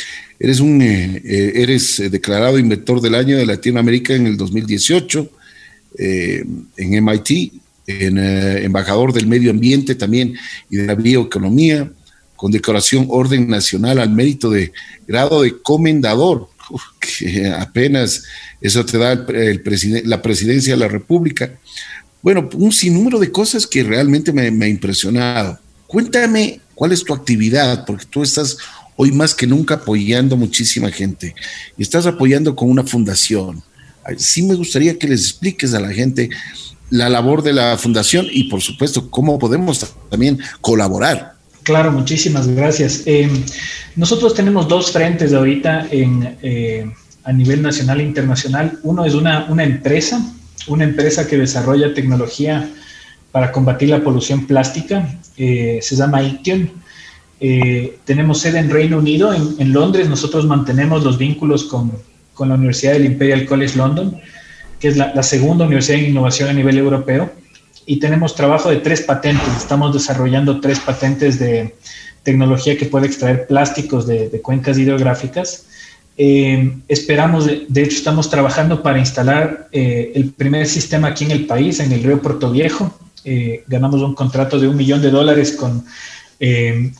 eres 0.42 0.58
un 0.58 0.82
eres 0.82 2.02
declarado 2.10 2.58
inventor 2.58 3.00
del 3.00 3.14
año 3.14 3.36
de 3.36 3.46
Latinoamérica 3.46 4.12
en 4.14 4.26
el 4.26 4.36
2018 4.36 5.30
en 5.98 6.64
MIT, 6.76 7.52
en 7.86 8.18
embajador 8.18 9.12
del 9.12 9.28
medio 9.28 9.52
ambiente 9.52 9.94
también 9.94 10.34
y 10.68 10.78
de 10.78 10.86
la 10.86 10.96
bioeconomía, 10.96 11.90
con 12.34 12.50
decoración 12.50 13.06
Orden 13.08 13.48
Nacional 13.48 14.00
al 14.00 14.10
mérito 14.10 14.50
de 14.50 14.72
grado 15.06 15.42
de 15.42 15.62
comendador, 15.62 16.48
que 16.98 17.46
apenas 17.46 18.24
eso 18.60 18.84
te 18.84 18.98
da 18.98 19.12
el, 19.12 19.62
la 20.04 20.20
presidencia 20.22 20.72
de 20.72 20.80
la 20.80 20.88
República. 20.88 21.52
Bueno, 22.20 22.48
un 22.54 22.72
sinnúmero 22.72 23.20
de 23.20 23.30
cosas 23.30 23.64
que 23.64 23.84
realmente 23.84 24.32
me, 24.32 24.50
me 24.50 24.64
ha 24.64 24.68
impresionado. 24.68 25.58
Cuéntame 25.86 26.60
cuál 26.74 26.90
es 26.90 27.04
tu 27.04 27.14
actividad, 27.14 27.84
porque 27.84 28.06
tú 28.06 28.22
estás 28.24 28.56
hoy 29.02 29.10
más 29.10 29.34
que 29.34 29.48
nunca 29.48 29.74
apoyando 29.74 30.36
muchísima 30.36 30.88
gente 30.88 31.34
estás 31.76 32.06
apoyando 32.06 32.54
con 32.54 32.70
una 32.70 32.84
fundación. 32.84 33.60
Sí 34.16 34.42
me 34.44 34.54
gustaría 34.54 34.96
que 34.96 35.08
les 35.08 35.22
expliques 35.22 35.74
a 35.74 35.80
la 35.80 35.92
gente 35.92 36.30
la 36.90 37.08
labor 37.08 37.42
de 37.42 37.52
la 37.52 37.76
fundación 37.78 38.26
y 38.30 38.44
por 38.44 38.60
supuesto 38.60 39.10
cómo 39.10 39.40
podemos 39.40 39.84
también 40.08 40.38
colaborar. 40.60 41.32
Claro, 41.64 41.90
muchísimas 41.90 42.46
gracias. 42.46 43.02
Eh, 43.06 43.28
nosotros 43.96 44.34
tenemos 44.34 44.68
dos 44.68 44.92
frentes 44.92 45.32
ahorita 45.32 45.88
en, 45.90 46.36
eh, 46.42 46.92
a 47.24 47.32
nivel 47.32 47.60
nacional 47.60 48.00
e 48.00 48.04
internacional. 48.04 48.78
Uno 48.84 49.04
es 49.04 49.14
una, 49.14 49.46
una 49.48 49.64
empresa, 49.64 50.24
una 50.68 50.84
empresa 50.84 51.26
que 51.26 51.38
desarrolla 51.38 51.92
tecnología 51.94 52.68
para 53.32 53.50
combatir 53.50 53.88
la 53.88 54.04
polución 54.04 54.46
plástica. 54.46 55.18
Eh, 55.36 55.80
se 55.82 55.96
llama 55.96 56.22
Iction. 57.42 57.90
tenemos 58.04 58.40
sede 58.40 58.58
en 58.58 58.70
Reino 58.70 58.98
Unido, 58.98 59.32
en, 59.32 59.56
en, 59.58 59.72
Londres. 59.72 60.08
Nosotros 60.08 60.46
mantenemos 60.46 61.02
los 61.02 61.18
vínculos 61.18 61.64
con, 61.64 61.92
con, 62.34 62.48
la 62.48 62.54
Universidad 62.54 62.92
del 62.92 63.04
Imperial 63.04 63.46
College 63.46 63.76
London, 63.76 64.20
que 64.78 64.88
es 64.88 64.96
la, 64.96 65.12
la 65.14 65.22
segunda 65.22 65.66
universidad 65.66 65.98
en 65.98 66.10
innovación 66.10 66.48
a 66.48 66.52
nivel 66.52 66.78
europeo 66.78 67.30
y 67.86 67.98
tenemos 67.98 68.34
trabajo 68.34 68.70
de 68.70 68.76
tres 68.76 69.02
patentes. 69.02 69.48
Estamos 69.56 69.92
desarrollando 69.92 70.60
tres 70.60 70.78
patentes 70.80 71.38
de 71.38 71.74
tecnología 72.22 72.76
que 72.76 72.86
puede 72.86 73.06
extraer 73.06 73.46
plásticos 73.46 74.06
de, 74.06 74.40
cuencas 74.40 74.78
hidrográficas. 74.78 75.66
Eh, 76.16 76.76
esperamos, 76.88 77.46
de, 77.46 77.82
hecho, 77.82 77.96
estamos 77.96 78.30
trabajando 78.30 78.82
para 78.82 78.98
instalar 78.98 79.68
eh, 79.72 80.12
el 80.14 80.30
primer 80.30 80.66
sistema 80.66 81.08
aquí 81.08 81.24
en 81.24 81.32
el 81.32 81.46
país, 81.46 81.80
en 81.80 81.90
el 81.92 82.02
río 82.02 82.20
Puerto 82.20 82.50
Viejo. 82.50 82.94
Eh, 83.24 83.64
ganamos 83.66 84.00
un 84.02 84.14
contrato 84.14 84.58
de 84.58 84.68
un 84.68 84.76
millón 84.76 85.00
de 85.00 85.10
dólares 85.10 85.52
con, 85.52 85.84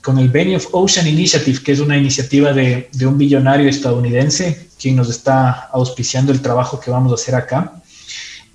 con 0.03 0.19
el 0.19 0.29
Benioff 0.29 0.69
Ocean 0.73 1.09
Initiative, 1.09 1.59
que 1.65 1.73
es 1.73 1.81
una 1.81 1.97
iniciativa 1.97 2.53
de, 2.53 2.89
de 2.93 3.07
un 3.07 3.19
billonario 3.19 3.69
estadounidense, 3.69 4.69
quien 4.81 4.95
nos 4.97 5.11
está 5.11 5.69
auspiciando 5.73 6.33
el 6.33 6.41
trabajo 6.41 6.79
que 6.79 6.91
vamos 6.91 7.11
a 7.13 7.15
hacer 7.17 7.35
acá. 7.35 7.73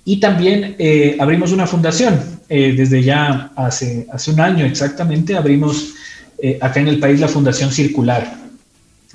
Y 0.04 0.20
también 0.20 0.76
eh, 0.78 1.16
abrimos 1.20 1.52
una 1.52 1.66
fundación. 1.66 2.18
Eh, 2.48 2.72
desde 2.74 3.02
ya 3.02 3.50
hace, 3.56 4.06
hace 4.10 4.30
un 4.30 4.40
año 4.40 4.64
exactamente 4.64 5.36
abrimos 5.36 5.92
eh, 6.42 6.58
acá 6.62 6.80
en 6.80 6.88
el 6.88 6.98
país 6.98 7.20
la 7.20 7.28
Fundación 7.28 7.70
Circular, 7.70 8.38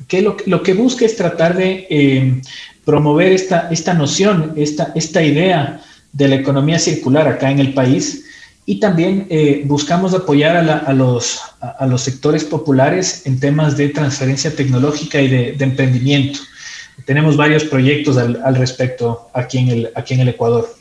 que 0.07 0.21
lo, 0.21 0.37
lo 0.45 0.61
que 0.61 0.75
busca 0.75 1.05
es 1.05 1.15
tratar 1.15 1.57
de 1.57 2.41
promover 2.85 3.31
esta, 3.31 3.69
esta 3.71 3.95
noción, 3.95 4.53
esta, 4.55 4.91
esta 4.93 5.23
idea 5.23 5.81
de 6.11 6.27
la 6.27 6.35
economía 6.35 6.77
circular 6.77 7.27
acá 7.27 7.49
en 7.49 7.57
el 7.57 7.73
país. 7.73 8.25
Y 8.65 8.79
también 8.79 9.27
buscamos 9.65 10.13
apoyar 10.13 10.55
a, 10.55 10.77
a 10.77 10.93
los, 10.93 11.39
a, 11.59 11.85
los 11.85 12.01
sectores 12.01 12.45
populares 12.45 13.23
en 13.25 13.39
temas 13.39 13.75
de 13.75 13.89
transferencia 13.89 14.55
tecnológica 14.55 15.21
y 15.21 15.27
de, 15.27 15.57
emprendimiento. 15.59 16.39
Tenemos 17.05 17.35
varios 17.35 17.65
proyectos 17.65 18.17
al, 18.17 18.41
al, 18.43 18.55
respecto 18.55 19.29
aquí 19.33 19.57
en 19.57 19.67
el, 19.67 19.89
aquí 19.95 20.13
en 20.13 20.21
el 20.21 20.29
Ecuador. 20.29 20.73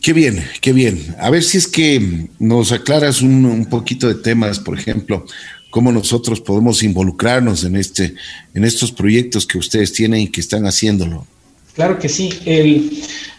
Qué 0.00 0.12
bien, 0.12 0.44
qué 0.60 0.72
bien. 0.72 1.14
A 1.18 1.30
ver 1.30 1.42
si 1.42 1.58
es 1.58 1.68
que 1.68 2.28
nos 2.38 2.72
aclaras 2.72 3.22
un, 3.22 3.66
poquito 3.66 4.08
de 4.08 4.14
temas, 4.14 4.58
por 4.58 4.78
ejemplo, 4.78 5.24
cómo 5.70 5.92
nosotros 5.92 6.40
podemos 6.40 6.82
involucrarnos 6.82 7.64
en, 7.64 7.76
este, 7.76 8.14
en 8.54 8.64
estos 8.64 8.92
proyectos 8.92 9.46
que 9.46 9.58
ustedes 9.58 9.92
tienen 9.92 10.20
y 10.20 10.28
que 10.28 10.40
están 10.40 10.66
haciéndolo. 10.66 11.26
Claro 11.74 11.98
que 11.98 12.08
sí. 12.08 12.30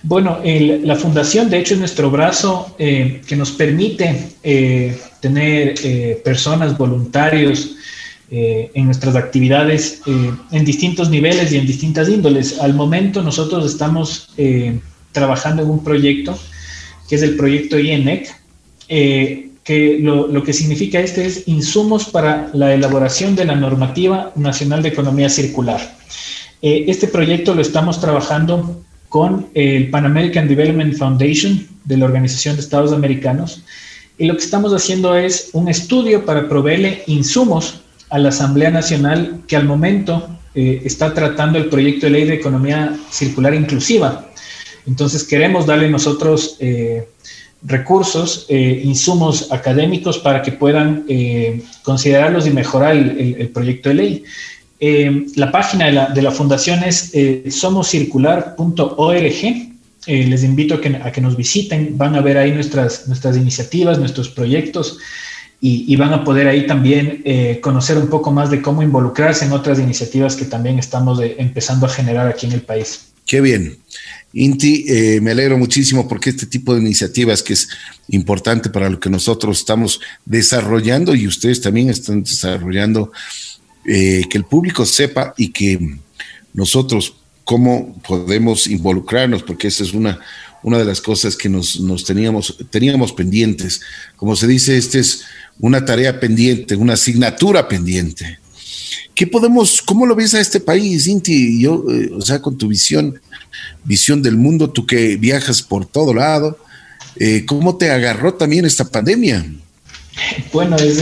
Bueno, 0.01 0.39
la 0.43 0.95
fundación, 0.95 1.49
de 1.49 1.59
hecho, 1.59 1.75
es 1.75 1.79
nuestro 1.79 2.11
brazo 2.11 2.75
eh, 2.77 3.21
que 3.25 3.35
nos 3.35 3.51
permite 3.51 4.31
eh, 4.43 4.99
tener 5.21 5.75
eh, 5.83 6.21
personas, 6.23 6.77
voluntarios 6.77 7.75
en 8.35 8.85
nuestras 8.85 9.15
actividades 9.15 10.01
en 10.07 10.65
distintos 10.65 11.11
niveles 11.11 11.51
y 11.51 11.57
en 11.57 11.67
distintas 11.67 12.09
índoles. 12.09 12.59
Al 12.59 12.73
momento 12.73 13.21
nosotros 13.21 13.63
estamos 13.71 14.33
trabajando 15.11 15.61
en 15.61 15.69
un 15.69 15.83
proyecto 15.83 16.35
que 17.07 17.13
es 17.13 17.21
el 17.21 17.35
proyecto 17.35 17.77
IENEC, 17.77 18.35
que 18.87 19.99
lo, 20.01 20.43
que 20.43 20.51
significa 20.51 20.99
este 20.99 21.27
es 21.27 21.47
insumos 21.47 22.05
para 22.05 22.49
la 22.53 22.73
elaboración 22.73 23.35
de 23.35 23.45
la 23.45 23.53
normativa 23.53 24.31
nacional 24.35 24.81
de 24.81 24.89
economía 24.89 25.29
circular. 25.29 25.95
Eh, 26.65 26.85
este 26.87 27.09
proyecto 27.09 27.53
lo 27.53 27.61
estamos 27.61 27.99
trabajando 27.99 28.81
con 29.09 29.47
el 29.53 29.89
Pan 29.89 30.05
American 30.05 30.47
Development 30.47 30.95
Foundation 30.95 31.67
de 31.83 31.97
la 31.97 32.05
Organización 32.05 32.55
de 32.55 32.61
Estados 32.61 32.93
Americanos 32.93 33.65
y 34.17 34.27
lo 34.27 34.37
que 34.37 34.45
estamos 34.45 34.71
haciendo 34.73 35.13
es 35.13 35.49
un 35.51 35.67
estudio 35.67 36.23
para 36.25 36.47
proveerle 36.47 37.03
insumos 37.07 37.81
a 38.09 38.17
la 38.17 38.29
Asamblea 38.29 38.71
Nacional 38.71 39.41
que 39.45 39.57
al 39.57 39.65
momento 39.65 40.29
eh, 40.55 40.81
está 40.85 41.13
tratando 41.13 41.59
el 41.59 41.65
proyecto 41.65 42.05
de 42.05 42.13
ley 42.13 42.23
de 42.23 42.35
economía 42.35 42.97
circular 43.11 43.53
inclusiva. 43.53 44.29
Entonces 44.87 45.25
queremos 45.25 45.65
darle 45.65 45.89
nosotros 45.89 46.55
eh, 46.61 47.09
recursos, 47.61 48.45
insumos 48.49 49.51
académicos 49.51 50.17
para 50.17 50.41
que 50.41 50.51
puedan 50.51 51.05
considerarlos 51.81 52.45
y 52.45 52.51
mejorar 52.51 52.93
el, 52.93 53.49
proyecto 53.53 53.87
de 53.87 53.95
ley. 53.95 54.23
La 54.79 55.51
página 55.51 56.13
de 56.13 56.21
la, 56.21 56.31
fundación 56.31 56.83
es 56.83 57.11
somoscircular.org. 57.49 59.69
les 60.07 60.43
invito 60.43 60.75
a 60.75 61.11
que, 61.11 61.21
nos 61.21 61.37
visiten, 61.37 61.97
van 61.97 62.15
a 62.15 62.21
ver 62.21 62.37
ahí 62.37 62.51
nuestras, 62.51 63.05
iniciativas, 63.35 63.99
nuestros 63.99 64.29
proyectos 64.29 64.97
y, 65.61 65.95
van 65.95 66.13
a 66.13 66.23
poder 66.23 66.47
ahí 66.47 66.67
también 66.67 67.23
conocer 67.61 67.97
un 67.97 68.07
poco 68.07 68.31
más 68.31 68.51
de 68.51 68.61
cómo 68.61 68.83
involucrarse 68.83 69.45
en 69.45 69.53
otras 69.53 69.79
iniciativas 69.79 70.35
que 70.35 70.45
también 70.45 70.79
estamos 70.79 71.19
empezando 71.37 71.85
a 71.85 71.89
generar 71.89 72.27
aquí 72.27 72.45
en 72.45 72.53
el 72.53 72.61
país. 72.61 73.13
Qué 73.25 73.41
bien. 73.41 73.77
Inti, 74.33 74.85
eh, 74.87 75.21
me 75.21 75.31
alegro 75.31 75.57
muchísimo 75.57 76.07
porque 76.07 76.31
este 76.31 76.47
tipo 76.47 76.73
de 76.73 76.81
iniciativas 76.81 77.43
que 77.43 77.53
es 77.53 77.69
importante 78.09 78.69
para 78.69 78.89
lo 78.89 78.99
que 78.99 79.09
nosotros 79.09 79.59
estamos 79.59 80.01
desarrollando 80.25 81.13
y 81.13 81.27
ustedes 81.27 81.61
también 81.61 81.91
están 81.91 82.23
desarrollando, 82.23 83.11
eh, 83.85 84.23
que 84.29 84.37
el 84.37 84.45
público 84.45 84.85
sepa 84.85 85.33
y 85.37 85.49
que 85.49 85.97
nosotros 86.53 87.15
cómo 87.43 88.01
podemos 88.07 88.67
involucrarnos, 88.67 89.43
porque 89.43 89.67
esa 89.67 89.83
es 89.83 89.93
una, 89.93 90.19
una 90.61 90.77
de 90.77 90.85
las 90.85 91.01
cosas 91.01 91.35
que 91.35 91.49
nos, 91.49 91.79
nos 91.79 92.05
teníamos, 92.05 92.57
teníamos 92.69 93.11
pendientes. 93.11 93.81
Como 94.15 94.35
se 94.35 94.47
dice, 94.47 94.77
esta 94.77 94.99
es 94.99 95.23
una 95.59 95.83
tarea 95.83 96.19
pendiente, 96.19 96.75
una 96.75 96.93
asignatura 96.93 97.67
pendiente. 97.67 98.39
¿Qué 99.13 99.27
podemos, 99.27 99.81
cómo 99.81 100.05
lo 100.05 100.15
ves 100.15 100.33
a 100.33 100.39
este 100.41 100.59
país, 100.59 101.07
Inti? 101.07 101.61
Yo, 101.61 101.85
eh, 101.89 102.09
o 102.13 102.21
sea, 102.21 102.41
con 102.41 102.57
tu 102.57 102.67
visión, 102.67 103.19
visión 103.83 104.21
del 104.21 104.37
mundo, 104.37 104.69
tú 104.71 104.85
que 104.85 105.17
viajas 105.17 105.61
por 105.61 105.85
todo 105.85 106.13
lado, 106.13 106.57
eh, 107.17 107.45
¿cómo 107.45 107.77
te 107.77 107.91
agarró 107.91 108.33
también 108.33 108.65
esta 108.65 108.89
pandemia? 108.89 109.45
Bueno, 110.51 110.77
es 110.77 110.97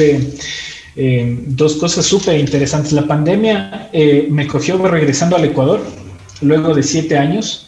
eh, 0.95 1.37
dos 1.47 1.75
cosas 1.75 2.05
súper 2.05 2.39
interesantes. 2.39 2.91
La 2.91 3.07
pandemia 3.07 3.89
me 4.29 4.47
cogió 4.47 4.77
regresando 4.87 5.35
al 5.35 5.45
Ecuador, 5.45 5.81
luego 6.41 6.73
de 6.73 6.83
siete 6.83 7.17
años. 7.17 7.67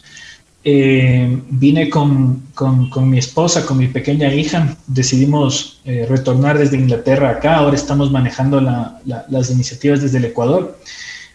Eh, 0.66 1.42
vine 1.50 1.90
con, 1.90 2.42
con, 2.54 3.10
mi 3.10 3.18
esposa, 3.18 3.66
con 3.66 3.76
mi 3.76 3.88
pequeña 3.88 4.32
hija, 4.32 4.74
decidimos 4.86 5.82
eh, 5.84 6.06
retornar 6.08 6.58
desde 6.58 6.78
Inglaterra 6.78 7.28
acá, 7.28 7.56
ahora 7.56 7.76
estamos 7.76 8.10
manejando 8.10 8.62
las 8.62 9.50
iniciativas 9.50 10.00
desde 10.00 10.16
el 10.16 10.24
Ecuador. 10.24 10.78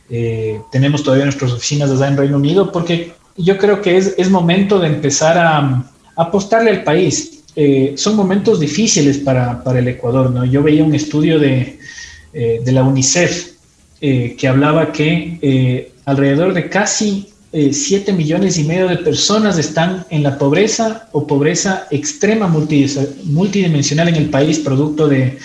Eh, 0.10 0.60
tenemos 0.72 1.04
todavía 1.04 1.26
nuestras 1.26 1.52
oficinas 1.52 1.92
allá 1.92 2.08
en 2.08 2.18
Reino 2.18 2.38
Unido 2.38 2.72
porque 2.72 3.14
yo 3.38 3.60
creo 3.60 3.84
que 3.84 3.98
es, 3.98 4.16
es 4.18 4.32
momento 4.32 4.80
de 4.80 4.88
empezar 4.88 5.38
a, 5.38 5.86
apostarle 6.16 6.72
al 6.72 6.84
país. 6.84 7.44
son 7.96 8.16
momentos 8.16 8.60
difíciles 8.60 9.20
para, 9.20 9.64
para, 9.64 9.80
el 9.80 9.88
Ecuador, 9.88 10.32
¿no? 10.32 10.44
Yo 10.44 10.64
veía 10.64 10.84
un 10.84 10.96
estudio 10.96 11.40
de, 11.40 11.79
de 12.34 12.72
la 12.72 12.84
UNICEF 12.84 13.54
que 14.00 14.48
hablaba 14.48 14.92
que 14.92 15.92
alrededor 16.06 16.54
de 16.54 16.70
casi 16.70 17.30
7 17.52 18.12
eh, 18.12 18.14
millones 18.14 18.58
y 18.58 18.64
medio 18.64 18.88
de 18.88 18.98
personas 18.98 19.58
están 19.58 20.06
en 20.10 20.22
la 20.22 20.38
pobreza 20.38 21.08
o 21.12 21.26
pobreza 21.26 21.88
extrema 21.90 22.48
multidimensional 22.48 24.08
en 24.08 24.16
el 24.16 24.30
país, 24.30 24.60
producto 24.60 25.08
de, 25.08 25.40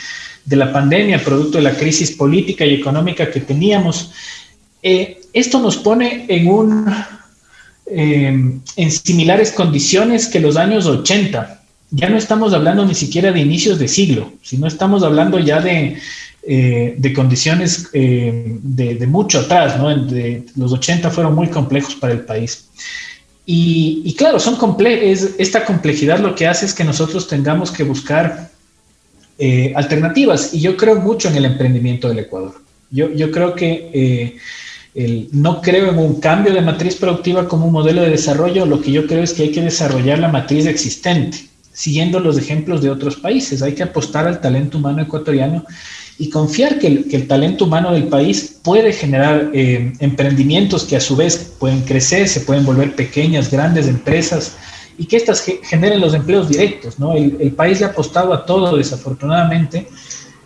de 0.45 0.57
la 0.57 0.73
pandemia, 0.73 1.25
producto 1.25 1.59
de 1.59 1.65
la 1.65 1.77
crisis 1.77 2.13
política 2.13 2.67
y 2.67 2.75
económica 2.75 3.31
que 3.31 3.41
teníamos. 3.41 4.13
Eh, 4.83 5.23
esto 5.33 5.61
nos 5.61 5.79
pone 5.79 6.27
en 6.29 6.49
un 6.49 6.95
eh, 7.87 8.61
en 8.77 8.91
similares 8.91 9.53
condiciones 9.53 10.27
que 10.27 10.41
los 10.41 10.57
años 10.57 10.87
80. 10.87 11.63
Ya 11.91 12.09
no 12.09 12.19
estamos 12.19 12.53
hablando 12.53 12.85
ni 12.85 12.95
siquiera 12.95 13.33
de 13.33 13.41
inicios 13.41 13.79
de 13.79 13.89
siglo, 13.89 14.33
sino 14.43 14.67
estamos 14.67 15.03
hablando 15.03 15.39
ya 15.39 15.61
de, 15.61 15.99
eh, 16.47 16.95
de 16.99 17.13
condiciones 17.13 17.91
de, 17.93 18.97
de, 18.99 19.07
mucho 19.07 19.41
atrás, 19.41 19.79
¿no? 19.79 19.95
De, 19.95 20.45
los 20.57 20.73
80 20.73 21.11
fueron 21.11 21.35
muy 21.35 21.49
complejos 21.49 21.95
para 21.95 22.13
el 22.13 22.21
país. 22.21 22.69
Y, 23.47 24.15
claro, 24.17 24.41
son 24.41 24.57
comple 24.57 25.11
es, 25.11 25.35
esta 25.39 25.65
complejidad 25.65 26.19
lo 26.19 26.35
que 26.35 26.47
hace 26.47 26.65
es 26.67 26.75
que 26.75 26.85
nosotros 26.85 27.29
tengamos 27.29 27.71
que 27.71 27.85
buscar 27.85 28.51
alternativas. 29.75 30.55
Y 30.55 30.61
yo 30.61 30.77
creo 30.77 30.97
mucho 30.97 31.29
en 31.29 31.37
el 31.37 31.45
emprendimiento 31.45 32.09
del 32.09 32.21
Ecuador. 32.21 32.55
Yo, 32.91 33.11
yo 33.13 33.31
creo 33.31 33.55
que 33.55 34.39
no 35.33 35.61
creo 35.61 35.91
en 35.91 35.99
un 35.99 36.21
cambio 36.21 36.55
de 36.55 36.61
matriz 36.61 36.95
productiva 36.95 37.49
como 37.49 37.67
un 37.67 37.73
modelo 37.73 38.03
de 38.03 38.11
desarrollo, 38.11 38.65
lo 38.65 38.81
que 38.81 38.93
yo 38.93 39.07
creo 39.07 39.23
es 39.23 39.33
que 39.33 39.43
hay 39.43 39.53
que 39.53 39.63
desarrollar 39.63 40.21
la 40.21 40.29
matriz 40.29 40.67
existente, 40.67 41.49
siguiendo 41.73 42.21
los 42.21 42.39
ejemplos 42.39 42.81
de 42.81 42.91
otros 42.91 43.17
países. 43.17 43.61
Hay 43.61 43.75
que 43.75 43.83
apostar 43.83 44.27
al 44.29 44.41
talento 44.41 44.79
humano 44.79 45.03
ecuatoriano 45.03 45.65
y 46.19 46.31
confiar 46.31 46.79
que 46.79 46.87
el, 46.87 47.27
talento 47.27 47.65
humano 47.65 47.93
del 47.93 48.09
país 48.09 48.57
puede 48.63 48.93
generar 48.93 49.51
eh, 49.53 49.93
emprendimientos 49.99 50.85
que 50.85 50.97
a 50.97 51.01
su 51.01 51.17
vez 51.17 51.53
pueden 51.59 51.83
crecer, 51.83 52.29
se 52.29 52.41
pueden 52.41 52.65
volver 52.65 52.95
pequeñas, 52.95 53.51
grandes 53.51 53.89
empresas 53.89 54.57
y 54.97 55.07
que 55.07 55.17
éstas 55.17 55.45
generen 55.65 56.01
los 56.01 56.15
empleos 56.15 56.49
directos. 56.49 56.99
¿no? 56.99 57.15
El, 57.15 57.37
el 57.41 57.53
país 57.53 57.81
le 57.81 57.87
ha 57.87 57.89
apostado 57.89 58.33
a 58.33 58.47
todo, 58.47 58.77
desafortunadamente, 58.77 59.89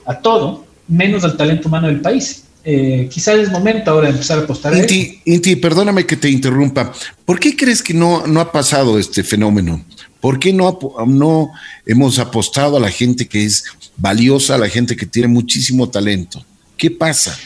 a 0.06 0.18
todo, 0.18 0.64
menos 0.88 1.24
al 1.24 1.36
talento 1.36 1.68
humano 1.68 1.88
del 1.88 2.00
país. 2.00 2.44
Eh, 2.64 3.08
quizás 3.10 3.36
es 3.36 3.50
momento 3.50 3.90
ahora 3.90 4.08
de 4.08 4.12
empezar 4.12 4.38
a 4.38 4.42
apostar. 4.42 4.76
Inti, 4.76 5.20
Inti, 5.24 5.56
perdóname 5.56 6.04
que 6.04 6.16
te 6.16 6.28
interrumpa. 6.28 6.92
¿Por 7.24 7.38
qué 7.38 7.56
crees 7.56 7.82
que 7.82 7.94
no, 7.94 8.26
no 8.26 8.40
ha 8.40 8.52
pasado 8.52 8.98
este 8.98 9.22
fenómeno? 9.22 9.84
¿Por 10.20 10.38
qué 10.38 10.52
no, 10.52 10.78
no 11.06 11.50
hemos 11.86 12.18
apostado 12.18 12.76
a 12.76 12.80
la 12.80 12.90
gente 12.90 13.26
que 13.26 13.44
es 13.44 13.64
valiosa, 13.98 14.56
la 14.56 14.68
gente 14.68 14.96
que 14.96 15.04
tiene 15.04 15.28
muchísimo 15.28 15.88
talento? 15.88 16.42
¿Qué 16.76 16.90
pasa? 16.90 17.36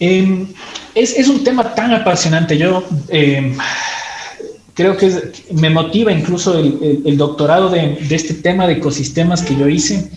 Em, 0.00 0.48
es, 0.94 1.28
un 1.28 1.44
tema 1.44 1.74
tan 1.74 1.92
apasionante. 1.92 2.56
Yo 2.56 2.88
em, 3.08 3.54
creo 4.74 4.96
que 4.96 5.32
me 5.52 5.68
motiva 5.68 6.10
incluso 6.10 6.58
el, 6.58 7.16
doctorado 7.16 7.68
de, 7.68 7.98
este 8.10 8.34
tema 8.34 8.66
de 8.66 8.74
ecosistemas 8.74 9.42
que 9.42 9.54
yo 9.54 9.68
hice. 9.68 10.10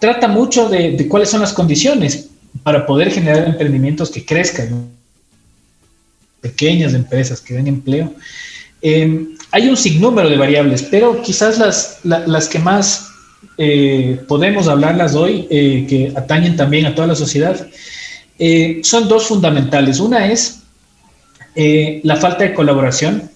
Trata 0.00 0.28
mucho 0.28 0.68
de, 0.68 1.06
cuáles 1.08 1.30
son 1.30 1.40
las 1.40 1.52
condiciones 1.52 2.28
para 2.62 2.86
poder 2.86 3.10
generar 3.10 3.48
emprendimientos 3.48 4.10
que 4.10 4.24
crezcan, 4.24 4.88
pequeñas 6.40 6.94
empresas 6.94 7.40
que 7.40 7.54
den 7.54 7.66
empleo. 7.66 8.14
Eh, 8.82 9.26
hay 9.50 9.68
un 9.68 9.76
sinnúmero 9.76 10.28
de 10.28 10.36
variables, 10.36 10.82
pero 10.84 11.20
quizás 11.22 11.58
las 12.04 12.48
que 12.48 12.58
más 12.58 13.11
eh, 13.58 14.20
podemos 14.28 14.68
hablarlas 14.68 15.14
hoy, 15.14 15.46
eh, 15.50 15.86
que 15.88 16.12
atañen 16.16 16.56
también 16.56 16.86
a 16.86 16.94
toda 16.94 17.08
la 17.08 17.14
sociedad, 17.14 17.66
son 18.82 19.08
dos 19.08 19.26
fundamentales. 19.26 20.00
Una 20.00 20.32
es 20.32 20.62
la 21.54 22.16
falta 22.16 22.42
de 22.44 22.54
colaboración. 22.54 23.30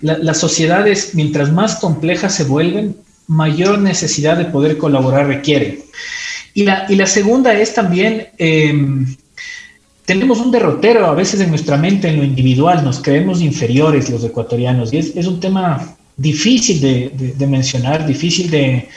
las 0.00 0.38
sociedades, 0.38 1.14
mientras 1.14 1.50
más 1.50 1.76
complejas 1.76 2.34
se 2.34 2.44
vuelven, 2.44 2.94
mayor 3.26 3.78
necesidad 3.78 4.36
de 4.36 4.46
poder 4.46 4.78
colaborar 4.78 5.26
requieren. 5.26 5.80
Y 6.54 6.64
la, 6.64 7.06
segunda 7.06 7.54
es 7.54 7.72
también, 7.74 8.28
em, 8.38 9.14
tenemos 10.04 10.40
un 10.40 10.50
derrotero 10.50 11.06
a 11.06 11.14
veces 11.14 11.40
en 11.40 11.50
nuestra 11.50 11.76
mente, 11.76 12.08
en 12.08 12.16
lo 12.16 12.24
individual, 12.24 12.82
nos 12.82 13.00
creemos 13.00 13.40
inferiores 13.40 14.10
los 14.10 14.24
ecuatorianos, 14.24 14.92
y 14.92 14.98
es, 14.98 15.26
un 15.26 15.38
tema 15.38 15.96
difícil 16.16 16.80
de, 16.80 17.46
mencionar, 17.46 18.06
difícil 18.06 18.50
de, 18.50 18.88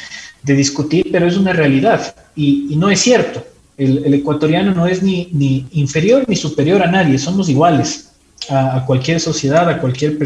discutir, 0.43 1.09
pero 1.11 1.27
es 1.27 1.37
una 1.37 1.53
realidad, 1.53 2.15
y, 2.35 2.75
no 2.77 2.89
es 2.89 2.99
cierto. 3.01 3.45
El, 3.77 4.13
ecuatoriano 4.13 4.73
no 4.73 4.85
es 4.85 5.01
ni, 5.01 5.29
ni, 5.31 5.65
inferior 5.71 6.25
ni 6.27 6.35
superior 6.35 6.83
a 6.83 6.91
nadie, 6.91 7.17
somos 7.17 7.49
iguales 7.49 8.11
a, 8.49 8.83
cualquier 8.85 9.19
sociedad, 9.19 9.67
a 9.69 9.79
cualquier, 9.79 10.17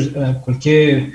cualquier 0.44 1.14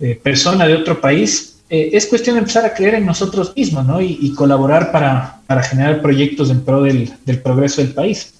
eh, 0.00 0.20
persona 0.22 0.66
de 0.66 0.74
otro 0.74 1.00
país, 1.00 1.52
eh, 1.72 1.96
es 1.96 2.04
cuestión 2.04 2.36
de 2.36 2.40
empezar 2.40 2.66
a 2.66 2.74
creer 2.74 2.96
en 2.96 3.06
nosotros 3.06 3.54
mismos 3.56 3.86
¿no? 3.86 4.02
y, 4.02 4.34
colaborar 4.34 4.92
para, 4.92 5.40
generar 5.62 6.02
proyectos 6.02 6.50
en 6.50 6.60
pro 6.62 6.82
del, 6.82 7.10
progreso 7.42 7.80
del 7.80 7.94
país. 7.94 8.34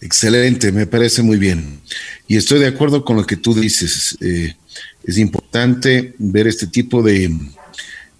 Excelente, 0.00 0.72
me 0.72 0.86
parece 0.86 1.22
muy 1.22 1.36
bien. 1.36 1.80
Y 2.26 2.36
estoy 2.36 2.60
de 2.60 2.68
acuerdo 2.68 3.04
con 3.04 3.16
lo 3.16 3.26
que 3.26 3.36
tú 3.36 3.52
dices. 3.52 4.16
Eh, 4.22 4.54
es 5.04 5.18
importante 5.18 6.14
ver 6.16 6.46
este 6.46 6.66
tipo 6.66 7.02
de, 7.02 7.36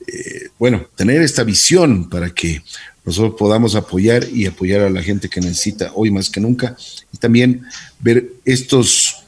eh, 0.06 0.48
bueno, 0.58 0.86
tener 0.96 1.22
esta 1.22 1.44
visión 1.44 2.08
para 2.08 2.30
que 2.30 2.62
nosotros 3.04 3.34
podamos 3.38 3.74
apoyar 3.74 4.26
y 4.32 4.46
apoyar 4.46 4.80
a 4.80 4.90
la 4.90 5.02
gente 5.02 5.28
que 5.28 5.40
necesita 5.40 5.92
hoy 5.94 6.10
más 6.10 6.30
que 6.30 6.40
nunca. 6.40 6.76
Y 7.12 7.18
también 7.18 7.62
ver 8.00 8.32
estos, 8.44 9.24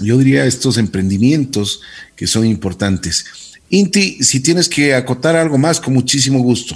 yo 0.00 0.16
diría, 0.16 0.46
estos 0.46 0.78
emprendimientos 0.78 1.82
que 2.16 2.26
son 2.26 2.46
importantes. 2.46 3.26
Inti, 3.68 4.22
si 4.22 4.40
tienes 4.40 4.68
que 4.68 4.94
acotar 4.94 5.36
algo 5.36 5.58
más, 5.58 5.80
con 5.80 5.94
muchísimo 5.94 6.40
gusto. 6.40 6.74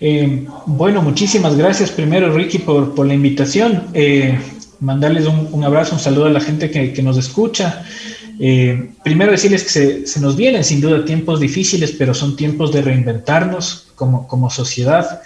Eh, 0.00 0.46
bueno, 0.66 1.02
muchísimas 1.02 1.56
gracias 1.56 1.90
primero, 1.90 2.32
Ricky, 2.34 2.58
por, 2.58 3.06
la 3.06 3.14
invitación. 3.14 3.88
Eh, 3.94 4.38
mandarles 4.80 5.26
un, 5.26 5.64
abrazo, 5.64 5.94
un 5.94 6.00
saludo 6.00 6.26
a 6.26 6.30
la 6.30 6.40
gente 6.40 6.70
que, 6.70 7.02
nos 7.02 7.16
escucha. 7.16 7.84
Eh, 8.40 8.90
primero 9.04 9.32
decirles 9.32 9.62
que 9.64 10.06
se, 10.06 10.20
nos 10.20 10.34
vienen 10.34 10.64
sin 10.64 10.80
duda 10.80 11.04
tiempos 11.04 11.38
difíciles, 11.40 11.92
pero 11.92 12.14
son 12.14 12.36
tiempos 12.36 12.72
de 12.72 12.82
reinventarnos 12.82 13.88
como, 13.94 14.50
sociedad. 14.50 15.20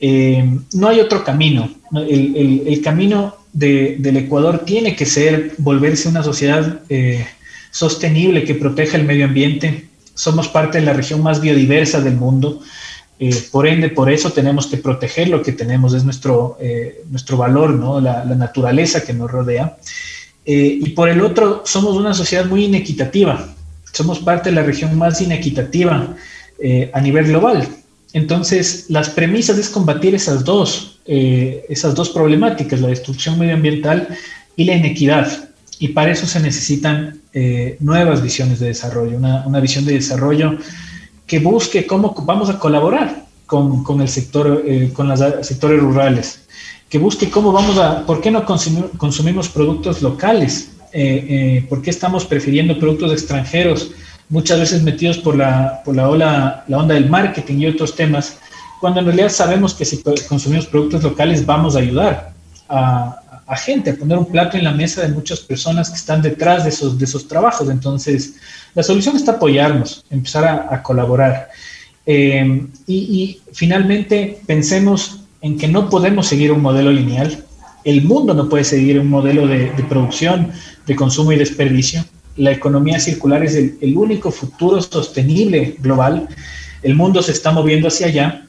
no 0.00 0.88
hay 0.88 1.00
otro 1.00 1.24
camino. 1.24 1.68
El, 2.08 2.80
camino 2.82 3.36
de, 3.52 3.96
del 3.98 4.16
Ecuador 4.18 4.60
tiene 4.64 4.94
que 4.94 5.04
ser 5.04 5.54
volverse 5.58 6.08
una 6.08 6.22
sociedad 6.22 6.80
sostenible 7.74 8.44
que 8.44 8.54
proteja 8.54 8.96
el 8.96 9.04
medio 9.04 9.24
ambiente, 9.24 9.88
somos 10.14 10.46
parte 10.46 10.78
de 10.78 10.84
la 10.84 10.92
región 10.92 11.22
más 11.22 11.40
biodiversa 11.40 12.00
del 12.00 12.14
mundo. 12.14 12.60
Eh, 13.18 13.34
por 13.50 13.66
ende, 13.66 13.88
por 13.88 14.10
eso 14.10 14.30
tenemos 14.32 14.68
que 14.68 14.76
proteger 14.76 15.28
lo 15.28 15.42
que 15.42 15.52
tenemos, 15.52 15.92
es 15.94 16.04
nuestro, 16.04 16.56
eh, 16.60 17.02
nuestro 17.10 17.36
valor, 17.36 17.70
¿no? 17.70 18.00
la, 18.00 18.24
naturaleza 18.24 19.04
que 19.04 19.12
nos 19.12 19.30
rodea. 19.30 19.76
Eh, 20.46 20.78
y 20.82 20.90
por 20.90 21.08
el 21.08 21.20
otro, 21.20 21.62
somos 21.64 21.96
una 21.96 22.14
sociedad 22.14 22.46
muy 22.46 22.64
inequitativa. 22.64 23.54
Somos 23.92 24.18
parte 24.18 24.50
de 24.50 24.56
la 24.56 24.62
región 24.62 24.96
más 24.98 25.20
inequitativa 25.20 26.16
a 26.92 27.00
nivel 27.00 27.26
global. 27.26 27.68
Entonces, 28.12 28.86
las 28.88 29.10
premisas 29.10 29.58
es 29.58 29.68
combatir 29.68 30.14
esas 30.14 30.44
dos, 30.44 31.00
esas 31.04 31.94
dos 31.94 32.10
problemáticas, 32.10 32.80
la 32.80 32.88
destrucción 32.88 33.38
medioambiental 33.38 34.08
y 34.56 34.64
la 34.64 34.74
inequidad. 34.74 35.50
Y 35.78 35.88
para 35.88 36.12
eso 36.12 36.26
se 36.26 36.40
necesitan 36.40 37.20
eh, 37.32 37.76
nuevas 37.80 38.22
visiones 38.22 38.60
de 38.60 38.68
desarrollo, 38.68 39.16
una, 39.16 39.60
visión 39.60 39.84
de 39.84 39.94
desarrollo 39.94 40.56
que 41.26 41.40
busque 41.40 41.86
cómo 41.86 42.14
vamos 42.24 42.48
a 42.48 42.58
colaborar 42.58 43.24
con, 43.46 44.00
el 44.00 44.08
sector, 44.08 44.62
eh, 44.66 44.90
con 44.92 45.08
los 45.08 45.20
sectores 45.42 45.80
rurales, 45.80 46.42
que 46.88 46.98
busque 46.98 47.30
cómo 47.30 47.52
vamos 47.52 47.78
a, 47.78 48.04
por 48.06 48.20
qué 48.20 48.30
no 48.30 48.44
consumimos 48.44 49.48
productos 49.48 50.02
locales, 50.02 50.70
eh, 50.92 51.66
por 51.68 51.82
qué 51.82 51.90
estamos 51.90 52.24
prefiriendo 52.24 52.78
productos 52.78 53.12
extranjeros, 53.12 53.90
muchas 54.28 54.60
veces 54.60 54.82
metidos 54.82 55.18
por 55.18 55.36
la, 55.36 55.82
por 55.84 55.96
la, 55.96 56.08
ola, 56.08 56.64
la 56.68 56.78
onda 56.78 56.94
del 56.94 57.10
marketing 57.10 57.58
y 57.58 57.66
otros 57.66 57.94
temas, 57.96 58.38
cuando 58.80 59.00
en 59.00 59.06
realidad 59.06 59.28
sabemos 59.28 59.74
que 59.74 59.84
si 59.84 60.02
consumimos 60.28 60.66
productos 60.66 61.02
locales 61.02 61.44
vamos 61.44 61.74
a 61.74 61.80
ayudar 61.80 62.32
a, 62.68 63.20
a 63.46 63.56
gente, 63.56 63.90
a 63.90 63.96
poner 63.96 64.16
un 64.18 64.26
plato 64.26 64.56
en 64.56 64.64
la 64.64 64.72
mesa 64.72 65.02
de 65.02 65.08
muchas 65.08 65.40
personas 65.40 65.90
que 65.90 65.96
están 65.96 66.22
detrás 66.22 66.64
de 66.64 66.70
esos, 66.70 66.98
de 66.98 67.04
esos 67.04 67.28
trabajos. 67.28 67.68
Entonces, 67.68 68.36
la 68.74 68.82
solución 68.82 69.16
está 69.16 69.32
apoyarnos, 69.32 70.04
empezar 70.10 70.44
a, 70.70 70.82
colaborar. 70.82 71.50
Eh, 72.06 72.66
y, 72.86 73.40
finalmente, 73.52 74.40
pensemos 74.46 75.20
en 75.44 75.58
que 75.58 75.68
no 75.68 75.90
podemos 75.90 76.26
seguir 76.26 76.50
un 76.52 76.62
modelo 76.62 76.90
lineal. 76.90 77.44
El 77.84 78.02
mundo 78.02 78.32
no 78.32 78.48
puede 78.48 78.64
seguir 78.64 78.98
un 78.98 79.10
modelo 79.10 79.46
de, 79.46 79.66
producción, 79.90 80.50
de 80.86 80.96
consumo 80.96 81.32
y 81.32 81.36
desperdicio. 81.36 82.02
La 82.38 82.50
economía 82.50 82.98
circular 82.98 83.44
es 83.44 83.54
el, 83.54 83.94
único 83.94 84.30
futuro 84.30 84.80
sostenible 84.80 85.76
global. 85.80 86.28
El 86.82 86.94
mundo 86.94 87.22
se 87.22 87.32
está 87.32 87.52
moviendo 87.52 87.88
hacia 87.88 88.06
allá. 88.06 88.43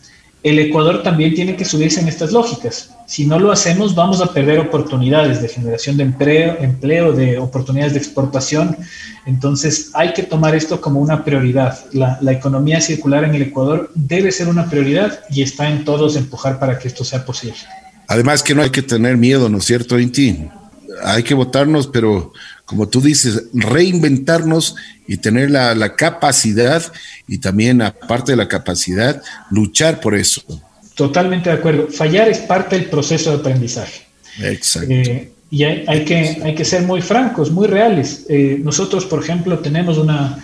El 0.45 0.59
Ecuador 0.59 1.01
también 1.01 1.33
tiene 1.33 1.55
que 1.55 1.65
subirse 1.65 1.99
en 1.99 2.07
estas 2.07 2.31
lógicas 2.31 2.91
Si 3.07 3.25
no 3.25 3.39
lo 3.39 3.51
hacemos, 3.51 3.95
vamos 3.95 4.21
a 4.21 4.31
perder 4.31 4.59
oportunidades 4.59 5.41
de 5.41 5.47
generación 5.47 5.97
de 5.97 6.03
empleo, 6.03 6.57
empleo, 6.59 7.13
de 7.13 7.39
oportunidades 7.39 7.93
de 7.93 7.99
exportación. 7.99 8.77
Entonces, 9.25 9.89
hay 9.95 10.13
que 10.13 10.21
tomar 10.21 10.53
esto 10.53 10.79
como 10.79 10.99
una 10.99 11.25
prioridad. 11.25 11.79
La, 11.93 12.19
la 12.21 12.31
economía 12.31 12.79
circular 12.79 13.23
en 13.23 13.33
el 13.33 13.41
Ecuador 13.41 13.89
debe 13.95 14.31
ser 14.31 14.47
una 14.47 14.69
prioridad 14.69 15.19
y 15.31 15.41
está 15.41 15.67
en 15.67 15.83
todos 15.83 16.15
empujar 16.15 16.59
para 16.59 16.77
que 16.77 16.89
esto 16.89 17.03
sea 17.03 17.25
posible. 17.25 17.57
Además 18.07 18.43
que 18.43 18.53
no 18.53 18.61
hay 18.61 18.69
que 18.69 18.83
tener 18.83 19.17
miedo, 19.17 19.49
¿no 19.49 19.57
es 19.57 19.65
cierto, 19.65 19.97
Inti? 19.97 20.47
Hay 21.03 21.23
que 21.23 21.33
votarnos, 21.33 21.87
pero 21.87 22.33
como 22.65 22.87
tú 22.87 23.01
dices, 23.01 23.43
reinventarnos 23.53 24.75
y 25.07 25.17
tener 25.17 25.51
la, 25.51 25.75
la 25.75 25.95
capacidad 25.95 26.83
y 27.27 27.37
también, 27.37 27.81
aparte 27.81 28.33
de 28.33 28.37
la 28.37 28.47
capacidad, 28.47 29.21
luchar 29.51 29.99
por 29.99 30.15
eso. 30.15 30.41
Totalmente 30.95 31.49
de 31.49 31.57
acuerdo. 31.57 31.87
Fallar 31.89 32.29
es 32.29 32.39
parte 32.39 32.77
del 32.77 32.89
proceso 32.89 33.31
de 33.31 33.37
aprendizaje. 33.37 34.01
Exacto. 34.41 34.89
Eh, 34.91 35.31
y 35.51 35.63
hay, 35.63 35.83
hay, 35.87 36.05
que, 36.05 36.41
hay 36.43 36.55
que 36.55 36.65
ser 36.65 36.83
muy 36.83 37.01
francos, 37.01 37.51
muy 37.51 37.67
reales. 37.67 38.25
Eh, 38.29 38.59
nosotros, 38.61 39.05
por 39.05 39.21
ejemplo, 39.21 39.59
tenemos 39.59 39.97
una, 39.97 40.43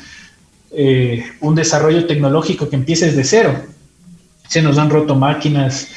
eh, 0.72 1.24
un 1.40 1.56
desarrollo 1.56 2.06
tecnológico 2.06 2.70
que 2.70 2.76
empieza 2.76 3.06
desde 3.06 3.24
cero. 3.24 3.64
Se 4.48 4.62
nos 4.62 4.78
han 4.78 4.90
roto 4.90 5.16
máquinas, 5.16 5.88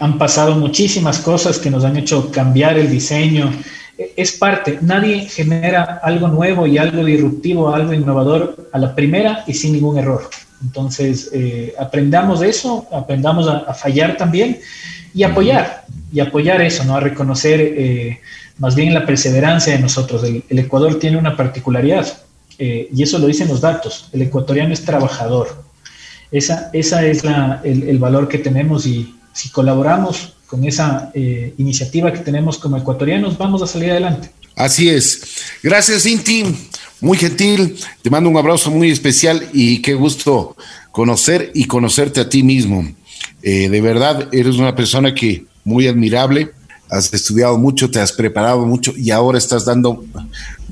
han 0.00 0.18
pasado 0.18 0.56
muchísimas 0.56 1.18
cosas 1.18 1.58
que 1.58 1.70
nos 1.70 1.84
han 1.84 1.96
hecho 1.96 2.30
cambiar 2.30 2.78
el 2.78 2.90
diseño. 2.90 3.52
Es 3.98 4.32
parte, 4.32 4.78
nadie 4.82 5.26
genera 5.26 6.00
algo 6.02 6.28
nuevo 6.28 6.66
y 6.66 6.76
algo 6.76 7.04
disruptivo, 7.04 7.74
algo 7.74 7.94
innovador 7.94 8.68
a 8.72 8.78
la 8.78 8.94
primera 8.94 9.42
y 9.46 9.54
sin 9.54 9.72
ningún 9.72 9.98
error. 9.98 10.28
Entonces, 10.62 11.30
eh, 11.32 11.74
aprendamos 11.78 12.40
de 12.40 12.50
eso, 12.50 12.86
aprendamos 12.92 13.48
a, 13.48 13.72
fallar 13.74 14.16
también 14.16 14.58
y 15.14 15.22
apoyar, 15.22 15.84
y 16.12 16.20
apoyar 16.20 16.60
eso, 16.62 16.84
¿no? 16.84 16.96
A 16.96 17.00
reconocer 17.00 17.60
eh, 17.60 18.20
más 18.58 18.74
bien 18.74 18.94
la 18.94 19.04
perseverancia 19.04 19.74
de 19.74 19.80
nosotros. 19.80 20.24
El, 20.24 20.58
Ecuador 20.58 20.98
tiene 20.98 21.16
una 21.18 21.36
particularidad, 21.36 22.06
eh, 22.58 22.88
y 22.92 23.02
eso 23.02 23.18
lo 23.18 23.26
dicen 23.26 23.48
los 23.48 23.60
datos, 23.60 24.08
el 24.12 24.22
ecuatoriano 24.22 24.72
es 24.72 24.84
trabajador. 24.84 25.64
Esa, 26.30 26.70
esa 26.72 27.04
es 27.06 27.24
la, 27.24 27.60
el, 27.62 27.98
valor 27.98 28.28
que 28.28 28.38
tenemos 28.38 28.86
y 28.86 29.14
si 29.32 29.50
colaboramos 29.50 30.35
con 30.46 30.64
esa 30.64 31.10
eh, 31.14 31.54
iniciativa 31.58 32.12
que 32.12 32.20
tenemos 32.20 32.58
como 32.58 32.76
ecuatorianos, 32.76 33.36
vamos 33.36 33.62
a 33.62 33.66
salir 33.66 33.90
adelante. 33.90 34.30
Así 34.54 34.88
es. 34.88 35.20
Gracias, 35.62 36.06
Inti. 36.06 36.44
Muy 37.00 37.18
gentil. 37.18 37.76
Te 38.02 38.08
mando 38.08 38.30
un 38.30 38.36
abrazo 38.36 38.70
muy 38.70 38.90
especial 38.90 39.48
y 39.52 39.82
qué 39.82 39.94
gusto 39.94 40.56
conocer 40.92 41.50
y 41.54 41.66
conocerte 41.66 42.20
a 42.20 42.28
ti 42.28 42.42
mismo. 42.42 42.88
Eh, 43.42 43.68
de 43.68 43.80
verdad, 43.80 44.28
eres 44.32 44.56
una 44.56 44.74
persona 44.74 45.14
que 45.14 45.44
muy 45.62 45.86
admirable. 45.86 46.52
Has 46.88 47.12
estudiado 47.12 47.58
mucho, 47.58 47.90
te 47.90 48.00
has 48.00 48.12
preparado 48.12 48.64
mucho 48.64 48.94
y 48.96 49.10
ahora 49.10 49.38
estás 49.38 49.64
dando 49.64 50.04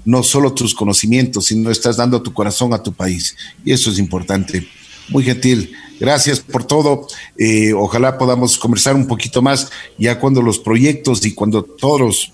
no 0.04 0.22
solo 0.22 0.54
tus 0.54 0.74
conocimientos, 0.74 1.46
sino 1.46 1.70
estás 1.70 1.96
dando 1.96 2.22
tu 2.22 2.32
corazón 2.32 2.72
a 2.72 2.82
tu 2.82 2.92
país. 2.92 3.36
Y 3.64 3.72
eso 3.72 3.90
es 3.90 3.98
importante. 3.98 4.66
Muy 5.08 5.24
gentil. 5.24 5.72
Gracias 6.00 6.40
por 6.40 6.64
todo. 6.64 7.06
Eh, 7.38 7.72
ojalá 7.72 8.18
podamos 8.18 8.58
conversar 8.58 8.94
un 8.94 9.06
poquito 9.06 9.42
más 9.42 9.70
ya 9.98 10.18
cuando 10.18 10.42
los 10.42 10.58
proyectos 10.58 11.24
y 11.24 11.34
cuando 11.34 11.62
todos 11.62 12.00
los 12.00 12.32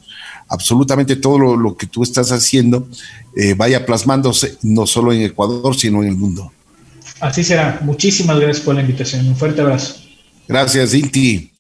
absolutamente 0.49 1.15
todo 1.15 1.39
lo, 1.39 1.57
lo 1.57 1.77
que 1.77 1.87
tú 1.87 2.03
estás 2.03 2.33
haciendo 2.33 2.89
eh, 3.37 3.55
vaya 3.55 3.87
plasmándose 3.87 4.57
no 4.63 4.87
solo 4.87 5.13
en 5.13 5.23
Ecuador, 5.23 5.77
sino 5.77 6.03
en 6.03 6.09
el 6.09 6.17
mundo. 6.17 6.53
Así 7.21 7.45
será. 7.45 7.79
Muchísimas 7.83 8.41
gracias 8.41 8.65
por 8.65 8.75
la 8.75 8.81
invitación. 8.81 9.29
Un 9.29 9.37
fuerte 9.37 9.61
abrazo. 9.61 9.97
Gracias, 10.49 10.95
Inti. 10.95 11.49